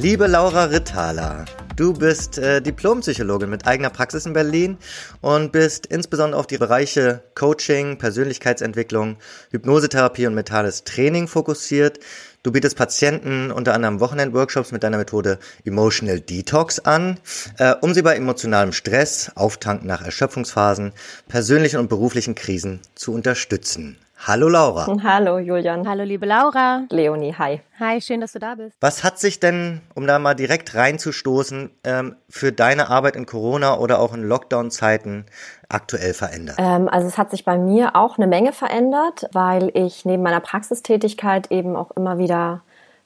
[0.00, 1.44] Liebe Laura Ritthaler,
[1.76, 4.78] du bist äh, Diplompsychologin mit eigener Praxis in Berlin
[5.20, 9.18] und bist insbesondere auf die Bereiche Coaching, Persönlichkeitsentwicklung,
[9.50, 12.00] Hypnosetherapie und mentales Training fokussiert.
[12.42, 17.20] Du bietest Patienten unter anderem Wochenend-Workshops mit deiner Methode Emotional Detox an,
[17.58, 20.92] äh, um sie bei emotionalem Stress, Auftanken nach Erschöpfungsphasen,
[21.28, 23.98] persönlichen und beruflichen Krisen zu unterstützen.
[24.22, 24.86] Hallo Laura.
[25.02, 25.88] Hallo Julian.
[25.88, 26.82] Hallo liebe Laura.
[26.90, 27.62] Leonie, hi.
[27.78, 28.76] Hi, schön, dass du da bist.
[28.78, 33.78] Was hat sich denn, um da mal direkt reinzustoßen, ähm, für deine Arbeit in Corona
[33.78, 35.24] oder auch in Lockdown-Zeiten
[35.70, 36.56] aktuell verändert?
[36.58, 40.40] Ähm, also es hat sich bei mir auch eine Menge verändert, weil ich neben meiner
[40.40, 42.60] Praxistätigkeit eben auch immer wieder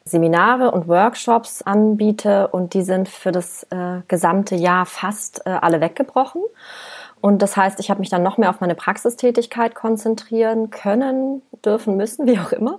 [0.05, 5.81] Seminare und Workshops anbiete und die sind für das äh, gesamte Jahr fast äh, alle
[5.81, 6.43] weggebrochen.
[7.25, 11.97] Und das heißt, ich habe mich dann noch mehr auf meine Praxistätigkeit konzentrieren können, dürfen,
[11.97, 12.79] müssen, wie auch immer.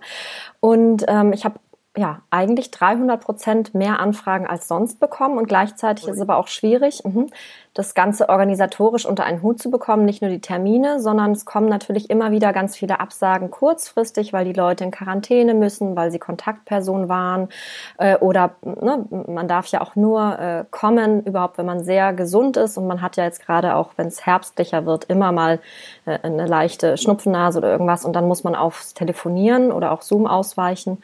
[0.59, 1.55] Und ähm, ich habe
[1.97, 6.47] ja, eigentlich 300 Prozent mehr Anfragen als sonst bekommen und gleichzeitig ist es aber auch
[6.47, 7.27] schwierig, mhm,
[7.75, 10.05] das Ganze organisatorisch unter einen Hut zu bekommen.
[10.05, 14.45] Nicht nur die Termine, sondern es kommen natürlich immer wieder ganz viele Absagen kurzfristig, weil
[14.45, 17.49] die Leute in Quarantäne müssen, weil sie Kontaktperson waren
[17.97, 22.55] äh, oder ne, man darf ja auch nur äh, kommen, überhaupt wenn man sehr gesund
[22.55, 25.59] ist und man hat ja jetzt gerade auch, wenn es herbstlicher wird, immer mal
[26.05, 30.27] äh, eine leichte Schnupfennase oder irgendwas und dann muss man aufs Telefonieren oder auch Zoom
[30.27, 31.01] ausweichen.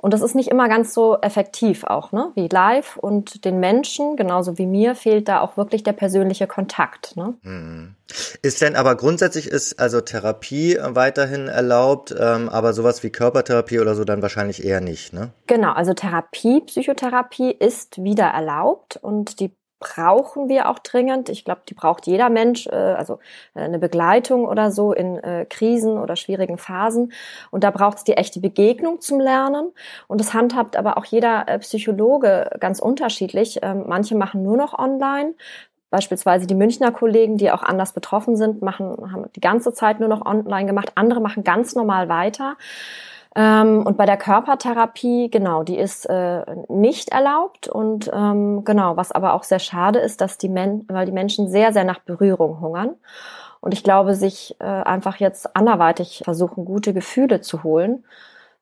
[0.00, 2.32] Und das ist nicht immer ganz so effektiv auch, ne?
[2.34, 2.96] wie live.
[2.96, 7.16] Und den Menschen, genauso wie mir, fehlt da auch wirklich der persönliche Kontakt.
[7.16, 7.34] Ne?
[7.42, 7.94] Mhm.
[8.42, 13.94] Ist denn aber grundsätzlich ist also Therapie weiterhin erlaubt, ähm, aber sowas wie Körpertherapie oder
[13.94, 15.32] so dann wahrscheinlich eher nicht, ne?
[15.46, 21.28] Genau, also Therapie, Psychotherapie ist wieder erlaubt und die brauchen wir auch dringend.
[21.30, 23.18] Ich glaube, die braucht jeder Mensch, äh, also
[23.54, 27.12] äh, eine Begleitung oder so in äh, Krisen oder schwierigen Phasen.
[27.50, 29.72] Und da braucht es die echte Begegnung zum Lernen.
[30.06, 33.58] Und das handhabt aber auch jeder äh, Psychologe ganz unterschiedlich.
[33.62, 35.34] Ähm, manche machen nur noch online.
[35.90, 40.08] Beispielsweise die Münchner Kollegen, die auch anders betroffen sind, machen, haben die ganze Zeit nur
[40.08, 40.92] noch online gemacht.
[40.94, 42.56] Andere machen ganz normal weiter.
[43.40, 49.12] Ähm, und bei der Körpertherapie, genau, die ist äh, nicht erlaubt und ähm, genau, was
[49.12, 52.60] aber auch sehr schade ist, dass die Men weil die Menschen sehr, sehr nach Berührung
[52.60, 52.96] hungern.
[53.60, 58.04] Und ich glaube, sich äh, einfach jetzt anderweitig versuchen, gute Gefühle zu holen.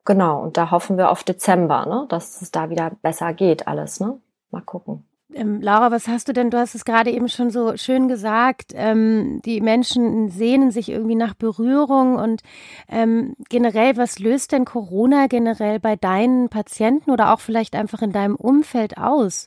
[0.04, 4.00] Genau, und da hoffen wir auf Dezember, ne, dass es da wieder besser geht, alles,
[4.00, 4.20] ne?
[4.50, 5.07] Mal gucken.
[5.38, 6.50] Ähm, Laura, was hast du denn?
[6.50, 8.72] Du hast es gerade eben schon so schön gesagt.
[8.74, 12.42] Ähm, die Menschen sehnen sich irgendwie nach Berührung und
[12.88, 18.12] ähm, generell, was löst denn Corona generell bei deinen Patienten oder auch vielleicht einfach in
[18.12, 19.46] deinem Umfeld aus?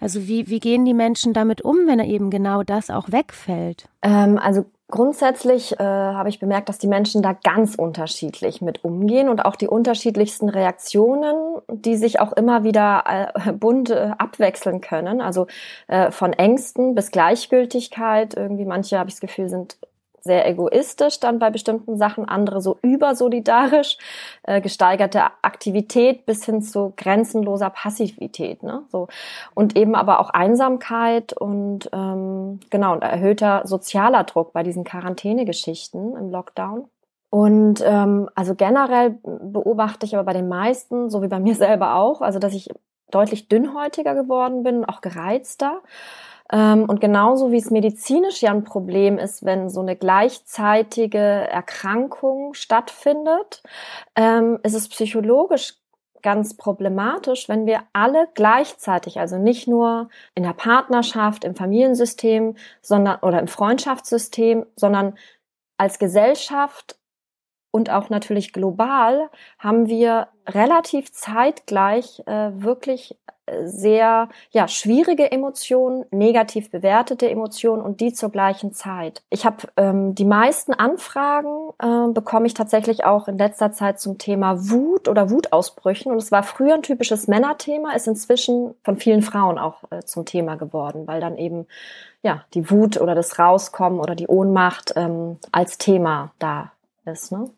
[0.00, 3.88] Also wie, wie gehen die Menschen damit um, wenn eben genau das auch wegfällt?
[4.02, 9.28] Ähm, also Grundsätzlich äh, habe ich bemerkt, dass die Menschen da ganz unterschiedlich mit umgehen
[9.28, 15.20] und auch die unterschiedlichsten Reaktionen, die sich auch immer wieder äh, bunt äh, abwechseln können.
[15.20, 15.46] Also
[15.86, 18.34] äh, von Ängsten bis Gleichgültigkeit.
[18.34, 19.76] Irgendwie manche, habe ich das Gefühl, sind
[20.22, 23.98] sehr egoistisch dann bei bestimmten Sachen, andere so übersolidarisch,
[24.42, 28.82] äh, gesteigerte Aktivität bis hin zu grenzenloser Passivität, ne?
[28.88, 29.08] So
[29.54, 36.16] und eben aber auch Einsamkeit und ähm, genau und erhöhter sozialer Druck bei diesen Quarantänegeschichten
[36.16, 36.88] im Lockdown.
[37.30, 41.94] Und ähm, also generell beobachte ich aber bei den meisten, so wie bei mir selber
[41.94, 42.68] auch, also dass ich
[43.10, 45.80] deutlich dünnhäutiger geworden bin, auch gereizter.
[46.52, 52.54] Ähm, und genauso wie es medizinisch ja ein Problem ist, wenn so eine gleichzeitige Erkrankung
[52.54, 53.62] stattfindet,
[54.16, 55.74] ähm, ist es psychologisch
[56.22, 63.20] ganz problematisch, wenn wir alle gleichzeitig, also nicht nur in der Partnerschaft, im Familiensystem, sondern
[63.22, 65.16] oder im Freundschaftssystem, sondern
[65.78, 66.99] als Gesellschaft
[67.70, 73.16] und auch natürlich global haben wir relativ zeitgleich äh, wirklich
[73.64, 79.22] sehr ja, schwierige Emotionen, negativ bewertete Emotionen und die zur gleichen Zeit.
[79.30, 84.18] Ich habe ähm, die meisten Anfragen äh, bekomme ich tatsächlich auch in letzter Zeit zum
[84.18, 89.22] Thema Wut oder Wutausbrüchen und es war früher ein typisches Männerthema, ist inzwischen von vielen
[89.22, 91.66] Frauen auch äh, zum Thema geworden, weil dann eben
[92.22, 96.72] ja die Wut oder das Rauskommen oder die Ohnmacht ähm, als Thema da
[97.04, 97.32] ist.
[97.32, 97.50] Ne?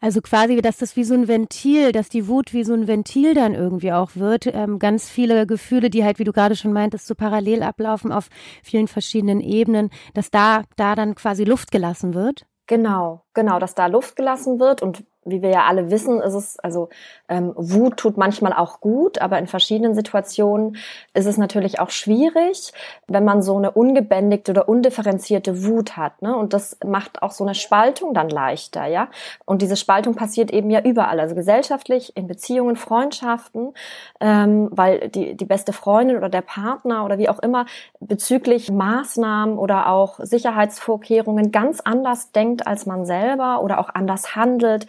[0.00, 3.34] Also quasi, dass das wie so ein Ventil, dass die Wut wie so ein Ventil
[3.34, 4.46] dann irgendwie auch wird.
[4.46, 8.28] Ähm, ganz viele Gefühle, die halt, wie du gerade schon meintest, so parallel ablaufen auf
[8.62, 12.46] vielen verschiedenen Ebenen, dass da, da dann quasi Luft gelassen wird.
[12.66, 16.58] Genau, genau, dass da Luft gelassen wird und wie wir ja alle wissen, ist es,
[16.58, 16.88] also
[17.28, 20.76] ähm, Wut tut manchmal auch gut, aber in verschiedenen Situationen
[21.12, 22.72] ist es natürlich auch schwierig,
[23.06, 26.22] wenn man so eine ungebändigte oder undifferenzierte Wut hat.
[26.22, 26.34] Ne?
[26.34, 29.08] Und das macht auch so eine Spaltung dann leichter, ja.
[29.44, 33.74] Und diese Spaltung passiert eben ja überall, also gesellschaftlich, in Beziehungen, Freundschaften,
[34.20, 37.66] ähm, weil die, die beste Freundin oder der Partner oder wie auch immer
[38.00, 44.86] bezüglich Maßnahmen oder auch Sicherheitsvorkehrungen ganz anders denkt als man selber oder auch anders handelt.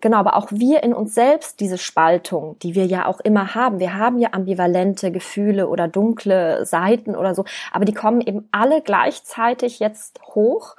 [0.00, 3.78] Genau, aber auch wir in uns selbst diese Spaltung, die wir ja auch immer haben.
[3.78, 8.82] Wir haben ja ambivalente Gefühle oder dunkle Seiten oder so, aber die kommen eben alle
[8.82, 10.76] gleichzeitig jetzt hoch.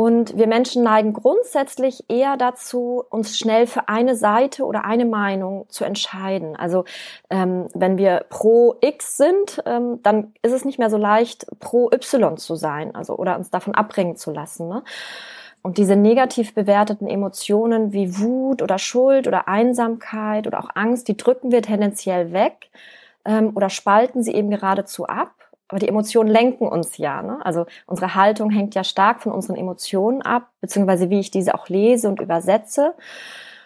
[0.00, 5.66] Und wir Menschen neigen grundsätzlich eher dazu, uns schnell für eine Seite oder eine Meinung
[5.68, 6.56] zu entscheiden.
[6.56, 6.86] Also
[7.28, 11.90] ähm, wenn wir pro X sind, ähm, dann ist es nicht mehr so leicht, pro
[11.92, 14.68] Y zu sein, also oder uns davon abbringen zu lassen.
[14.68, 14.82] Ne?
[15.62, 21.16] Und diese negativ bewerteten Emotionen wie Wut oder Schuld oder Einsamkeit oder auch Angst, die
[21.16, 22.70] drücken wir tendenziell weg
[23.24, 25.32] ähm, oder spalten sie eben geradezu ab.
[25.68, 27.22] Aber die Emotionen lenken uns ja.
[27.22, 27.38] Ne?
[27.44, 31.68] Also unsere Haltung hängt ja stark von unseren Emotionen ab, beziehungsweise wie ich diese auch
[31.68, 32.94] lese und übersetze.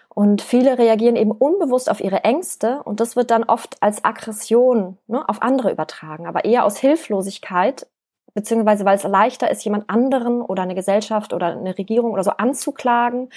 [0.08, 4.96] Und viele reagieren eben unbewusst auf ihre Ängste und das wird dann oft als Aggression
[5.08, 7.88] ne, auf andere übertragen, aber eher aus Hilflosigkeit
[8.34, 12.32] beziehungsweise weil es leichter ist, jemand anderen oder eine Gesellschaft oder eine Regierung oder so
[12.32, 13.30] anzuklagen.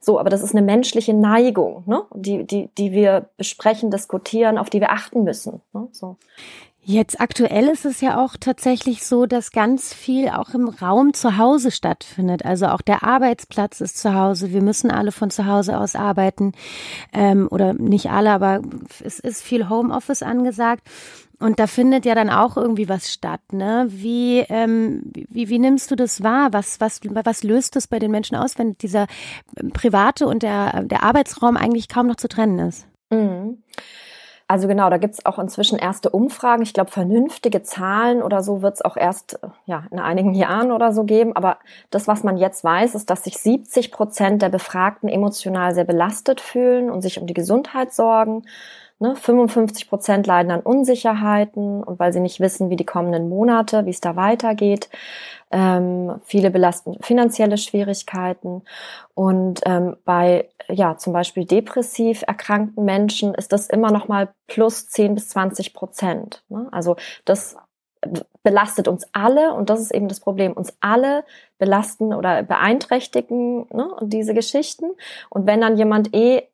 [0.00, 2.04] So, aber das ist eine menschliche Neigung, ne?
[2.14, 5.60] die, die, die wir besprechen, diskutieren, auf die wir achten müssen.
[5.72, 5.88] Ne?
[5.90, 6.16] So.
[6.88, 11.36] Jetzt aktuell ist es ja auch tatsächlich so, dass ganz viel auch im Raum zu
[11.36, 12.44] Hause stattfindet.
[12.44, 14.52] Also auch der Arbeitsplatz ist zu Hause.
[14.52, 16.52] Wir müssen alle von zu Hause aus arbeiten.
[17.12, 18.60] Ähm, oder nicht alle, aber
[19.02, 20.86] es ist viel Homeoffice angesagt.
[21.38, 23.86] Und da findet ja dann auch irgendwie was statt, ne?
[23.90, 26.48] Wie, ähm, wie, wie nimmst du das wahr?
[26.52, 29.06] Was, was, was löst das bei den Menschen aus, wenn dieser
[29.74, 32.86] private und der, der Arbeitsraum eigentlich kaum noch zu trennen ist?
[33.10, 33.58] Mhm.
[34.48, 36.62] Also genau, da gibt's auch inzwischen erste Umfragen.
[36.62, 41.02] Ich glaube, vernünftige Zahlen oder so wird's auch erst ja, in einigen Jahren oder so
[41.02, 41.34] geben.
[41.34, 41.58] Aber
[41.90, 46.40] das, was man jetzt weiß, ist, dass sich 70 Prozent der Befragten emotional sehr belastet
[46.40, 48.44] fühlen und sich um die Gesundheit sorgen.
[48.98, 53.84] Ne, 55 Prozent leiden an Unsicherheiten und weil sie nicht wissen, wie die kommenden Monate,
[53.84, 54.88] wie es da weitergeht.
[55.50, 58.62] Ähm, viele belasten finanzielle Schwierigkeiten
[59.14, 64.88] und ähm, bei ja zum Beispiel depressiv erkrankten Menschen ist das immer noch mal plus
[64.88, 66.42] 10 bis 20 Prozent.
[66.48, 66.66] Ne?
[66.72, 66.96] Also
[67.26, 67.56] das
[68.42, 70.52] belastet uns alle und das ist eben das Problem.
[70.52, 71.24] Uns alle
[71.58, 74.86] belasten oder beeinträchtigen ne, diese Geschichten.
[75.30, 76.48] Und wenn dann jemand eh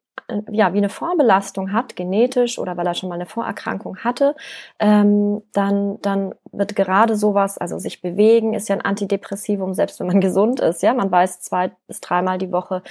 [0.50, 4.34] ja, wie eine Vorbelastung hat, genetisch oder weil er schon mal eine Vorerkrankung hatte,
[4.78, 10.06] ähm, dann, dann wird gerade sowas, also sich bewegen, ist ja ein Antidepressivum, selbst wenn
[10.06, 10.82] man gesund ist.
[10.82, 12.82] Ja, man weiß zwei bis dreimal die Woche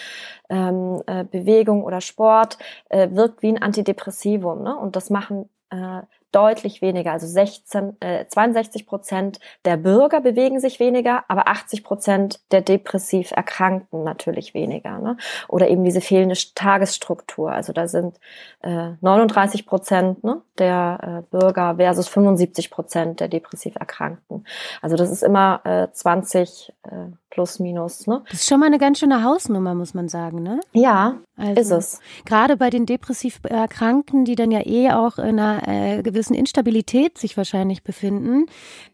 [0.50, 2.58] ähm, äh, Bewegung oder Sport
[2.90, 4.64] äh, wirkt wie ein Antidepressivum.
[4.64, 4.76] Ne?
[4.76, 6.02] Und das machen äh,
[6.32, 7.12] deutlich weniger.
[7.12, 13.32] Also 16, äh, 62 Prozent der Bürger bewegen sich weniger, aber 80 Prozent der depressiv
[13.32, 15.00] Erkrankten natürlich weniger.
[15.00, 15.18] Ne?
[15.48, 17.52] Oder eben diese fehlende Tagesstruktur.
[17.52, 18.20] Also da sind
[18.62, 24.46] äh, 39 Prozent ne, der äh, Bürger versus 75 Prozent der depressiv Erkrankten.
[24.82, 26.90] Also das ist immer äh, 20 äh,
[27.32, 28.06] plus minus.
[28.06, 28.22] Ne?
[28.30, 30.60] Das ist schon mal eine ganz schöne Hausnummer, muss man sagen, ne?
[30.74, 32.00] Ja, also, ist es.
[32.26, 37.18] Gerade bei den depressiv Erkrankten, die dann ja eh auch in einer äh, gewissen Instabilität
[37.18, 38.46] sich wahrscheinlich befinden.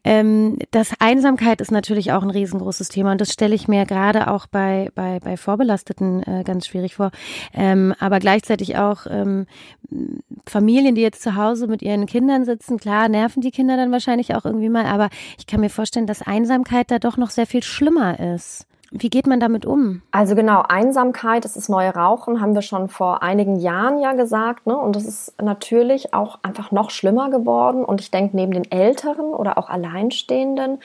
[0.04, 4.30] Ähm, das Einsamkeit ist natürlich auch ein riesengroßes Thema und das stelle ich mir gerade
[4.30, 7.12] auch bei, bei, bei Vorbelasteten äh, ganz schwierig vor.
[7.54, 9.48] Ähm, aber gleichzeitig auch ähm,
[10.46, 14.36] Familien, die jetzt zu Hause mit ihren Kindern sitzen, klar, nerven die Kinder dann wahrscheinlich
[14.36, 17.64] auch irgendwie mal, aber ich kann mir vorstellen, dass Einsamkeit da doch noch sehr viel
[17.64, 18.27] schlimmer ist.
[18.92, 20.02] Wie geht man damit um?
[20.12, 24.66] Also genau, Einsamkeit, das ist neue Rauchen, haben wir schon vor einigen Jahren ja gesagt.
[24.66, 24.78] Ne?
[24.78, 27.84] Und das ist natürlich auch einfach noch schlimmer geworden.
[27.84, 30.80] Und ich denke, neben den Älteren oder auch Alleinstehenden,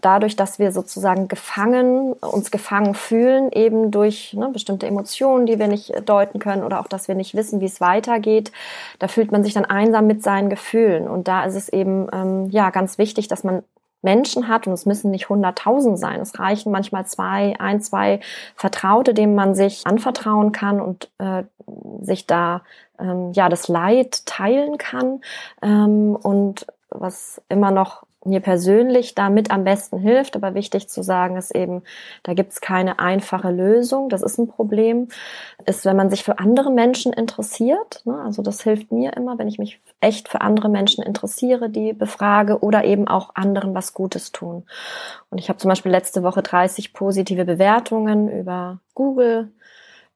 [0.00, 5.66] dadurch, dass wir sozusagen gefangen, uns gefangen fühlen, eben durch ne, bestimmte Emotionen, die wir
[5.66, 8.52] nicht deuten können oder auch, dass wir nicht wissen, wie es weitergeht,
[9.00, 11.08] da fühlt man sich dann einsam mit seinen Gefühlen.
[11.08, 13.64] Und da ist es eben ähm, ja ganz wichtig, dass man
[14.02, 18.20] Menschen hat, und es müssen nicht hunderttausend sein, es reichen manchmal zwei, ein, zwei
[18.54, 21.44] Vertraute, denen man sich anvertrauen kann und äh,
[22.00, 22.62] sich da
[22.98, 25.20] ähm, ja das Leid teilen kann.
[25.62, 31.36] Ähm, und was immer noch mir persönlich damit am besten hilft, aber wichtig zu sagen
[31.36, 31.82] ist eben,
[32.24, 34.08] da gibt's keine einfache Lösung.
[34.08, 35.08] Das ist ein Problem.
[35.66, 38.02] Ist, wenn man sich für andere Menschen interessiert.
[38.04, 38.20] Ne?
[38.20, 42.60] Also das hilft mir immer, wenn ich mich echt für andere Menschen interessiere, die befrage
[42.60, 44.64] oder eben auch anderen was Gutes tun.
[45.30, 49.52] Und ich habe zum Beispiel letzte Woche 30 positive Bewertungen über Google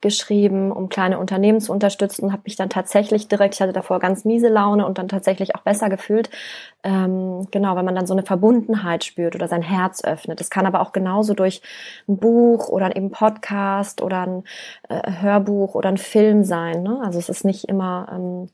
[0.02, 4.26] geschrieben, um kleine Unternehmen zu unterstützen, habe mich dann tatsächlich direkt, ich hatte davor ganz
[4.26, 6.28] miese Laune und dann tatsächlich auch besser gefühlt.
[6.82, 10.40] Ähm, genau, wenn man dann so eine Verbundenheit spürt oder sein Herz öffnet.
[10.40, 11.62] Das kann aber auch genauso durch
[12.08, 14.44] ein Buch oder eben Podcast oder ein
[14.88, 16.82] äh, Hörbuch oder ein Film sein.
[16.82, 17.00] Ne?
[17.02, 18.48] Also es ist nicht immer ähm,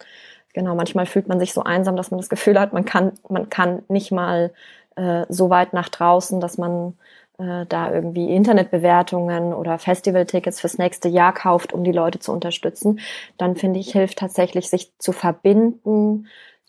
[0.52, 3.49] genau, manchmal fühlt man sich so einsam, dass man das Gefühl hat, man kann, man
[3.49, 4.52] kann nicht mal
[4.97, 6.95] äh, so weit nach draußen, dass man
[7.38, 13.00] äh, da irgendwie Internetbewertungen oder Festivaltickets fürs nächste Jahr kauft, um die Leute zu unterstützen,
[13.38, 16.26] dann finde ich, hilft tatsächlich, sich zu verbinden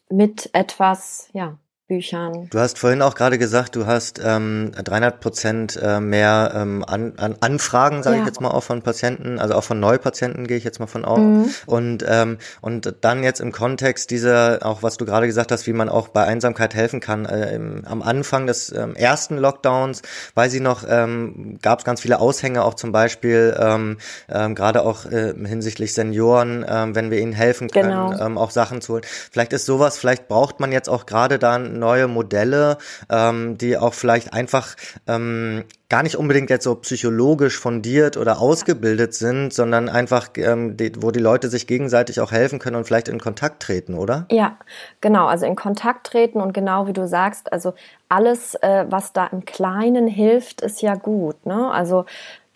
[0.10, 1.58] mit etwas, ja,
[1.90, 2.48] Büchern.
[2.52, 7.14] Du hast vorhin auch gerade gesagt, du hast ähm, 300 Prozent äh, mehr ähm, an,
[7.18, 8.22] an Anfragen, sage ja.
[8.22, 11.04] ich jetzt mal auch von Patienten, also auch von Neupatienten gehe ich jetzt mal von
[11.04, 11.18] aus.
[11.18, 11.50] Mhm.
[11.66, 15.74] Und ähm, und dann jetzt im Kontext dieser, auch was du gerade gesagt hast, wie
[15.74, 17.26] man auch bei Einsamkeit helfen kann.
[17.26, 20.04] Äh, im, am Anfang des ähm, ersten Lockdowns,
[20.36, 23.98] weiß ich noch, ähm, gab es ganz viele Aushänge, auch zum Beispiel ähm,
[24.30, 28.24] ähm, gerade auch äh, hinsichtlich Senioren, ähm, wenn wir ihnen helfen können, genau.
[28.24, 29.04] ähm, auch Sachen zu holen.
[29.32, 32.78] Vielleicht ist sowas, vielleicht braucht man jetzt auch gerade dann neue Modelle,
[33.10, 34.76] ähm, die auch vielleicht einfach
[35.08, 40.92] ähm, gar nicht unbedingt jetzt so psychologisch fundiert oder ausgebildet sind, sondern einfach, ähm, die,
[40.98, 44.28] wo die Leute sich gegenseitig auch helfen können und vielleicht in Kontakt treten, oder?
[44.30, 44.58] Ja,
[45.02, 47.74] genau, also in Kontakt treten und genau wie du sagst, also
[48.08, 51.46] alles, äh, was da im Kleinen hilft, ist ja gut.
[51.46, 51.72] Ne?
[51.72, 52.06] Also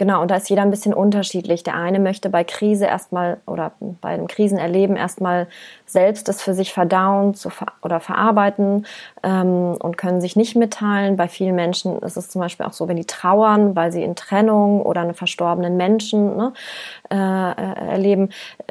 [0.03, 1.63] Genau, und da ist jeder ein bisschen unterschiedlich.
[1.63, 5.47] Der eine möchte bei Krise erstmal oder bei einem Krisenerleben erstmal
[5.85, 8.85] selbst das für sich verdauen ver oder verarbeiten
[9.23, 11.15] ähm, und können sich nicht mitteilen.
[11.15, 14.17] Bei vielen Menschen ist es zum Beispiel auch so, wenn die trauern, weil sie in
[14.17, 16.51] Trennung oder einen verstorbenen Menschen ne,
[17.09, 18.29] äh, äh erleben.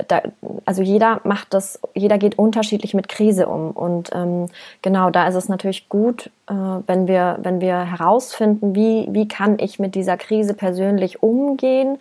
[0.09, 0.21] Da,
[0.67, 3.71] also jeder macht das, jeder geht unterschiedlich mit Krise um.
[3.71, 4.49] Und ähm,
[4.83, 6.55] genau, da ist es natürlich gut, äh,
[6.87, 11.99] wenn wir, wenn wir herausfinden, wie, wie kann ich mit dieser Krise persönlich umgehen.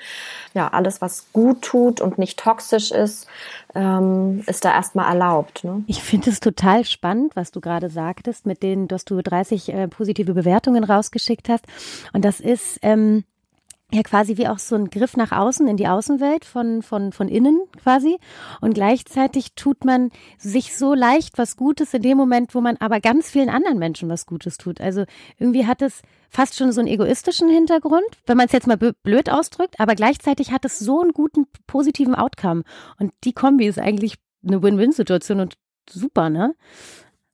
[0.54, 3.28] Ja, alles, was gut tut und nicht toxisch ist,
[3.76, 5.64] ähm, ist da erstmal erlaubt.
[5.64, 5.84] Ne?
[5.88, 9.88] Ich finde es total spannend, was du gerade sagtest, mit denen, dass du 30 äh,
[9.88, 11.66] positive Bewertungen rausgeschickt hast.
[12.14, 13.24] Und das ist, ähm,
[13.94, 17.28] ja quasi wie auch so ein Griff nach außen in die Außenwelt von, von, von
[17.28, 18.18] innen quasi.
[18.62, 23.02] Und gleichzeitig tut man sich so leicht was Gutes in dem Moment, wo man aber
[23.02, 24.80] ganz vielen anderen Menschen was Gutes tut.
[24.80, 25.04] Also
[25.38, 29.30] irgendwie hat es fast schon so einen egoistischen Hintergrund, wenn man es jetzt mal blöd
[29.30, 32.64] ausdrückt, aber gleichzeitig hat es so einen guten, positiven Outcome.
[32.98, 34.16] Und die Kombi ist eigentlich
[34.48, 35.58] eine Win-Win-Situation und
[35.90, 36.56] super, ne?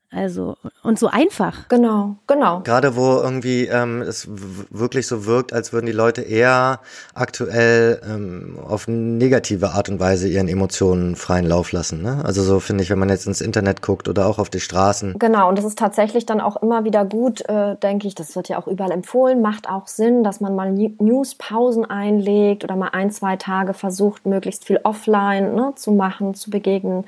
[0.10, 1.68] Also und so einfach.
[1.68, 2.62] Genau, genau.
[2.62, 4.26] Gerade wo irgendwie ähm, es
[4.70, 6.80] wirklich so wirkt, als würden die Leute eher
[7.14, 12.02] aktuell ähm, auf negative Art und Weise ihren Emotionen freien Lauf lassen.
[12.04, 12.22] Ne?
[12.24, 15.20] Also so finde ich, wenn man jetzt ins Internet guckt oder auch auf die Straßen.
[15.20, 18.16] Genau, und das ist tatsächlich dann auch immer wieder gut, äh, denke ich.
[18.16, 22.78] Das wird ja auch überall empfohlen, macht auch Sinn, dass man mal Newspausen einlegt oder
[22.78, 27.04] mal ein, zwei Tage versucht, möglichst viel offline ne, zu machen, zu begegnen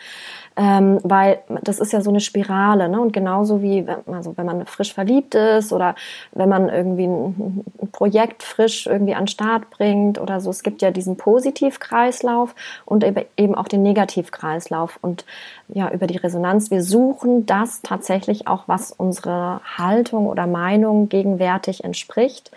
[0.59, 2.99] ähm, weil das ist ja so eine Spirale, ne?
[2.99, 5.95] Und genauso wie, also wenn man frisch verliebt ist oder
[6.33, 10.81] wenn man irgendwie ein, ein Projekt frisch irgendwie an Start bringt oder so, es gibt
[10.81, 13.05] ja diesen Positivkreislauf und
[13.37, 15.23] eben auch den Negativkreislauf und
[15.69, 16.71] ja, über die Resonanz.
[16.71, 22.51] Wir suchen das tatsächlich auch, was unsere Haltung oder Meinung gegenwärtig entspricht.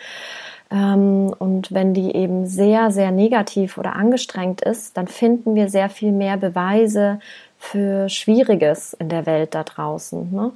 [0.73, 5.91] Ähm, und wenn die eben sehr, sehr negativ oder angestrengt ist, dann finden wir sehr
[5.91, 7.21] viel mehr Beweise
[7.63, 10.33] für Schwieriges in der Welt da draußen.
[10.33, 10.53] Ne?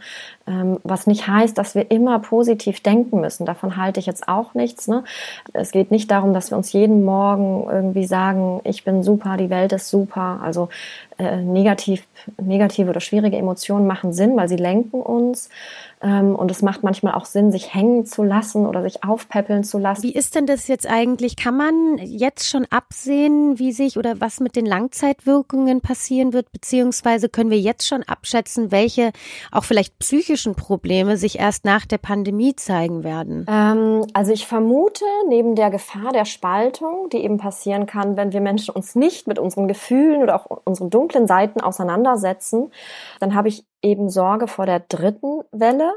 [0.48, 3.46] Ähm, was nicht heißt, dass wir immer positiv denken müssen.
[3.46, 4.86] Davon halte ich jetzt auch nichts.
[4.86, 5.02] Ne?
[5.52, 9.50] Es geht nicht darum, dass wir uns jeden Morgen irgendwie sagen, ich bin super, die
[9.50, 10.40] Welt ist super.
[10.42, 10.68] Also
[11.18, 12.06] äh, negativ,
[12.40, 15.48] negative oder schwierige Emotionen machen Sinn, weil sie lenken uns.
[16.02, 19.78] Ähm, und es macht manchmal auch Sinn, sich hängen zu lassen oder sich aufpäppeln zu
[19.78, 20.02] lassen.
[20.02, 21.36] Wie ist denn das jetzt eigentlich?
[21.36, 26.52] Kann man jetzt schon absehen, wie sich oder was mit den Langzeitwirkungen passieren wird?
[26.52, 29.12] Beziehungsweise können wir jetzt schon abschätzen, welche
[29.50, 29.98] auch vielleicht
[30.36, 33.46] psychischen Probleme sich erst nach der Pandemie zeigen werden?
[33.48, 38.42] Ähm, also ich vermute, neben der Gefahr der Spaltung, die eben passieren kann, wenn wir
[38.42, 42.70] Menschen uns nicht mit unseren Gefühlen oder auch unseren dunklen Seiten auseinandersetzen,
[43.18, 45.94] dann habe ich eben Sorge vor der dritten Welle.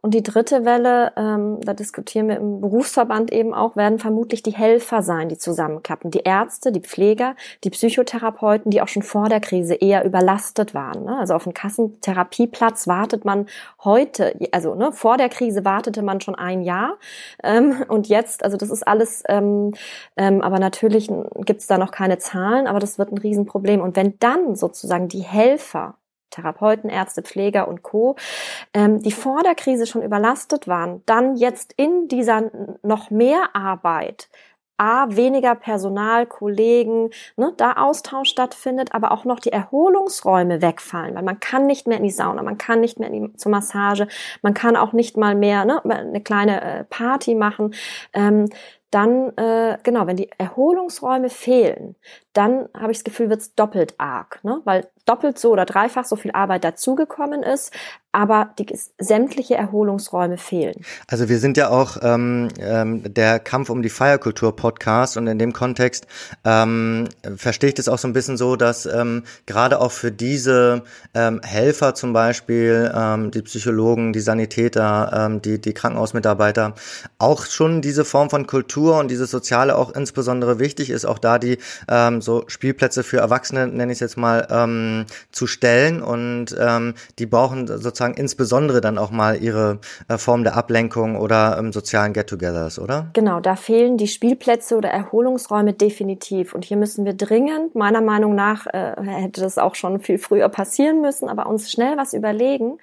[0.00, 4.52] Und die dritte Welle, ähm, da diskutieren wir im Berufsverband eben auch, werden vermutlich die
[4.52, 6.10] Helfer sein, die zusammenklappen.
[6.10, 11.04] Die Ärzte, die Pfleger, die Psychotherapeuten, die auch schon vor der Krise eher überlastet waren.
[11.04, 11.18] Ne?
[11.18, 13.46] Also auf einen Kassentherapieplatz wartet man
[13.84, 16.98] heute, also ne, vor der Krise wartete man schon ein Jahr.
[17.42, 19.72] Ähm, und jetzt, also das ist alles, ähm,
[20.16, 21.10] ähm, aber natürlich
[21.44, 23.80] gibt es da noch keine Zahlen, aber das wird ein Riesenproblem.
[23.80, 25.94] Und wenn dann sozusagen die Helfer
[26.32, 28.16] Therapeuten, Ärzte, Pfleger und Co.,
[28.74, 32.50] ähm, die vor der Krise schon überlastet waren, dann jetzt in dieser
[32.82, 34.28] noch mehr Arbeit
[34.78, 41.22] A, weniger Personal, Kollegen, ne, da Austausch stattfindet, aber auch noch die Erholungsräume wegfallen, weil
[41.22, 44.08] man kann nicht mehr in die Sauna, man kann nicht mehr in die, zur Massage,
[44.42, 47.74] man kann auch nicht mal mehr ne, eine kleine äh, Party machen.
[48.12, 48.48] Ähm,
[48.90, 51.94] dann, äh, genau, wenn die Erholungsräume fehlen,
[52.32, 54.60] dann habe ich das Gefühl, wird es doppelt arg, ne?
[54.64, 57.72] weil doppelt so oder dreifach so viel Arbeit dazugekommen ist,
[58.12, 58.66] aber die
[58.98, 60.84] sämtliche Erholungsräume fehlen.
[61.08, 65.38] Also wir sind ja auch ähm, ähm, der Kampf um die Feierkultur Podcast und in
[65.38, 66.06] dem Kontext
[66.44, 70.82] ähm, verstehe ich das auch so ein bisschen so, dass ähm, gerade auch für diese
[71.14, 76.74] ähm, Helfer zum Beispiel, ähm, die Psychologen, die Sanitäter, ähm, die, die Krankenhausmitarbeiter,
[77.18, 81.38] auch schon diese Form von Kultur und dieses Soziale auch insbesondere wichtig ist, auch da
[81.38, 81.56] die
[81.88, 84.91] ähm, so Spielplätze für Erwachsene, nenne ich es jetzt mal, ähm,
[85.30, 90.44] zu stellen und ähm, die brauchen sozusagen sozusagen insbesondere dann auch mal ihre äh, Form
[90.44, 93.08] der Ablenkung oder ähm, sozialen Get-togethers, oder?
[93.12, 96.54] Genau, da fehlen die Spielplätze oder Erholungsräume definitiv.
[96.54, 100.48] Und hier müssen wir dringend, meiner Meinung nach, äh, hätte das auch schon viel früher
[100.48, 102.78] passieren müssen, aber uns schnell was überlegen.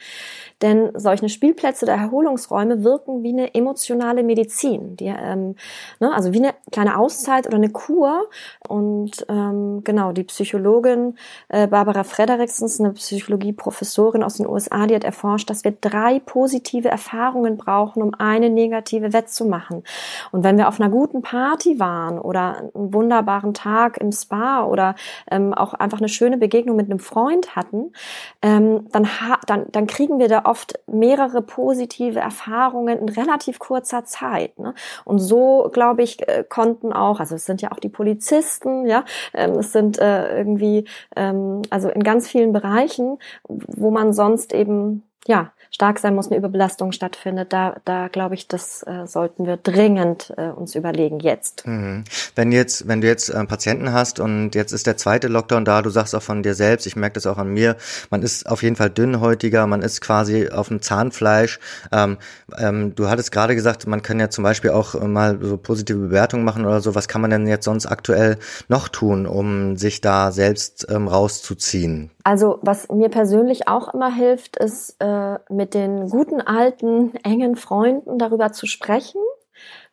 [0.61, 4.97] Denn solche Spielplätze oder Erholungsräume wirken wie eine emotionale Medizin.
[4.97, 5.55] Die, ähm,
[5.99, 8.29] ne, also wie eine kleine Auszeit oder eine Kur.
[8.67, 11.15] Und ähm, genau, die Psychologin
[11.47, 16.89] äh, Barbara Frederiksons, eine Psychologieprofessorin aus den USA, die hat erforscht, dass wir drei positive
[16.89, 19.83] Erfahrungen brauchen, um eine negative wettzumachen.
[20.31, 24.95] Und wenn wir auf einer guten Party waren oder einen wunderbaren Tag im Spa oder
[25.31, 27.93] ähm, auch einfach eine schöne Begegnung mit einem Freund hatten,
[28.41, 29.07] ähm, dann,
[29.47, 34.57] dann, dann kriegen wir da oft mehrere positive Erfahrungen in relativ kurzer Zeit.
[34.57, 34.73] Ne?
[35.05, 39.05] Und so, glaube ich, äh, konnten auch, also es sind ja auch die Polizisten, ja,
[39.33, 45.03] ähm, es sind äh, irgendwie, ähm, also in ganz vielen Bereichen, wo man sonst eben
[45.27, 49.57] ja, stark sein muss, eine Überbelastung stattfindet, da, da glaube ich, das äh, sollten wir
[49.57, 51.65] dringend äh, uns überlegen jetzt.
[51.67, 52.03] Mhm.
[52.35, 55.81] Wenn jetzt, wenn du jetzt äh, Patienten hast und jetzt ist der zweite Lockdown da,
[55.81, 57.75] du sagst auch von dir selbst, ich merke das auch an mir,
[58.09, 61.59] man ist auf jeden Fall dünnhäutiger, man ist quasi auf dem Zahnfleisch.
[61.91, 62.17] Ähm,
[62.57, 66.43] ähm, du hattest gerade gesagt, man kann ja zum Beispiel auch mal so positive Bewertungen
[66.43, 66.95] machen oder so.
[66.95, 72.11] Was kann man denn jetzt sonst aktuell noch tun, um sich da selbst ähm, rauszuziehen?
[72.23, 78.17] Also was mir persönlich auch immer hilft, ist äh, mit den guten alten engen Freunden
[78.17, 79.21] darüber zu sprechen.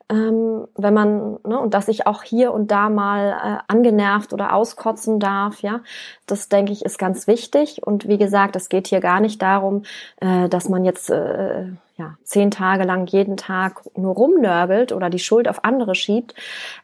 [0.08, 4.54] Ähm, wenn man ne, und dass ich auch hier und da mal äh, angenervt oder
[4.54, 5.80] auskotzen darf, ja,
[6.26, 7.84] das denke ich ist ganz wichtig.
[7.84, 9.82] Und wie gesagt, es geht hier gar nicht darum,
[10.20, 11.66] äh, dass man jetzt äh,
[11.98, 16.34] ja, zehn Tage lang jeden Tag nur rumnörgelt oder die Schuld auf andere schiebt.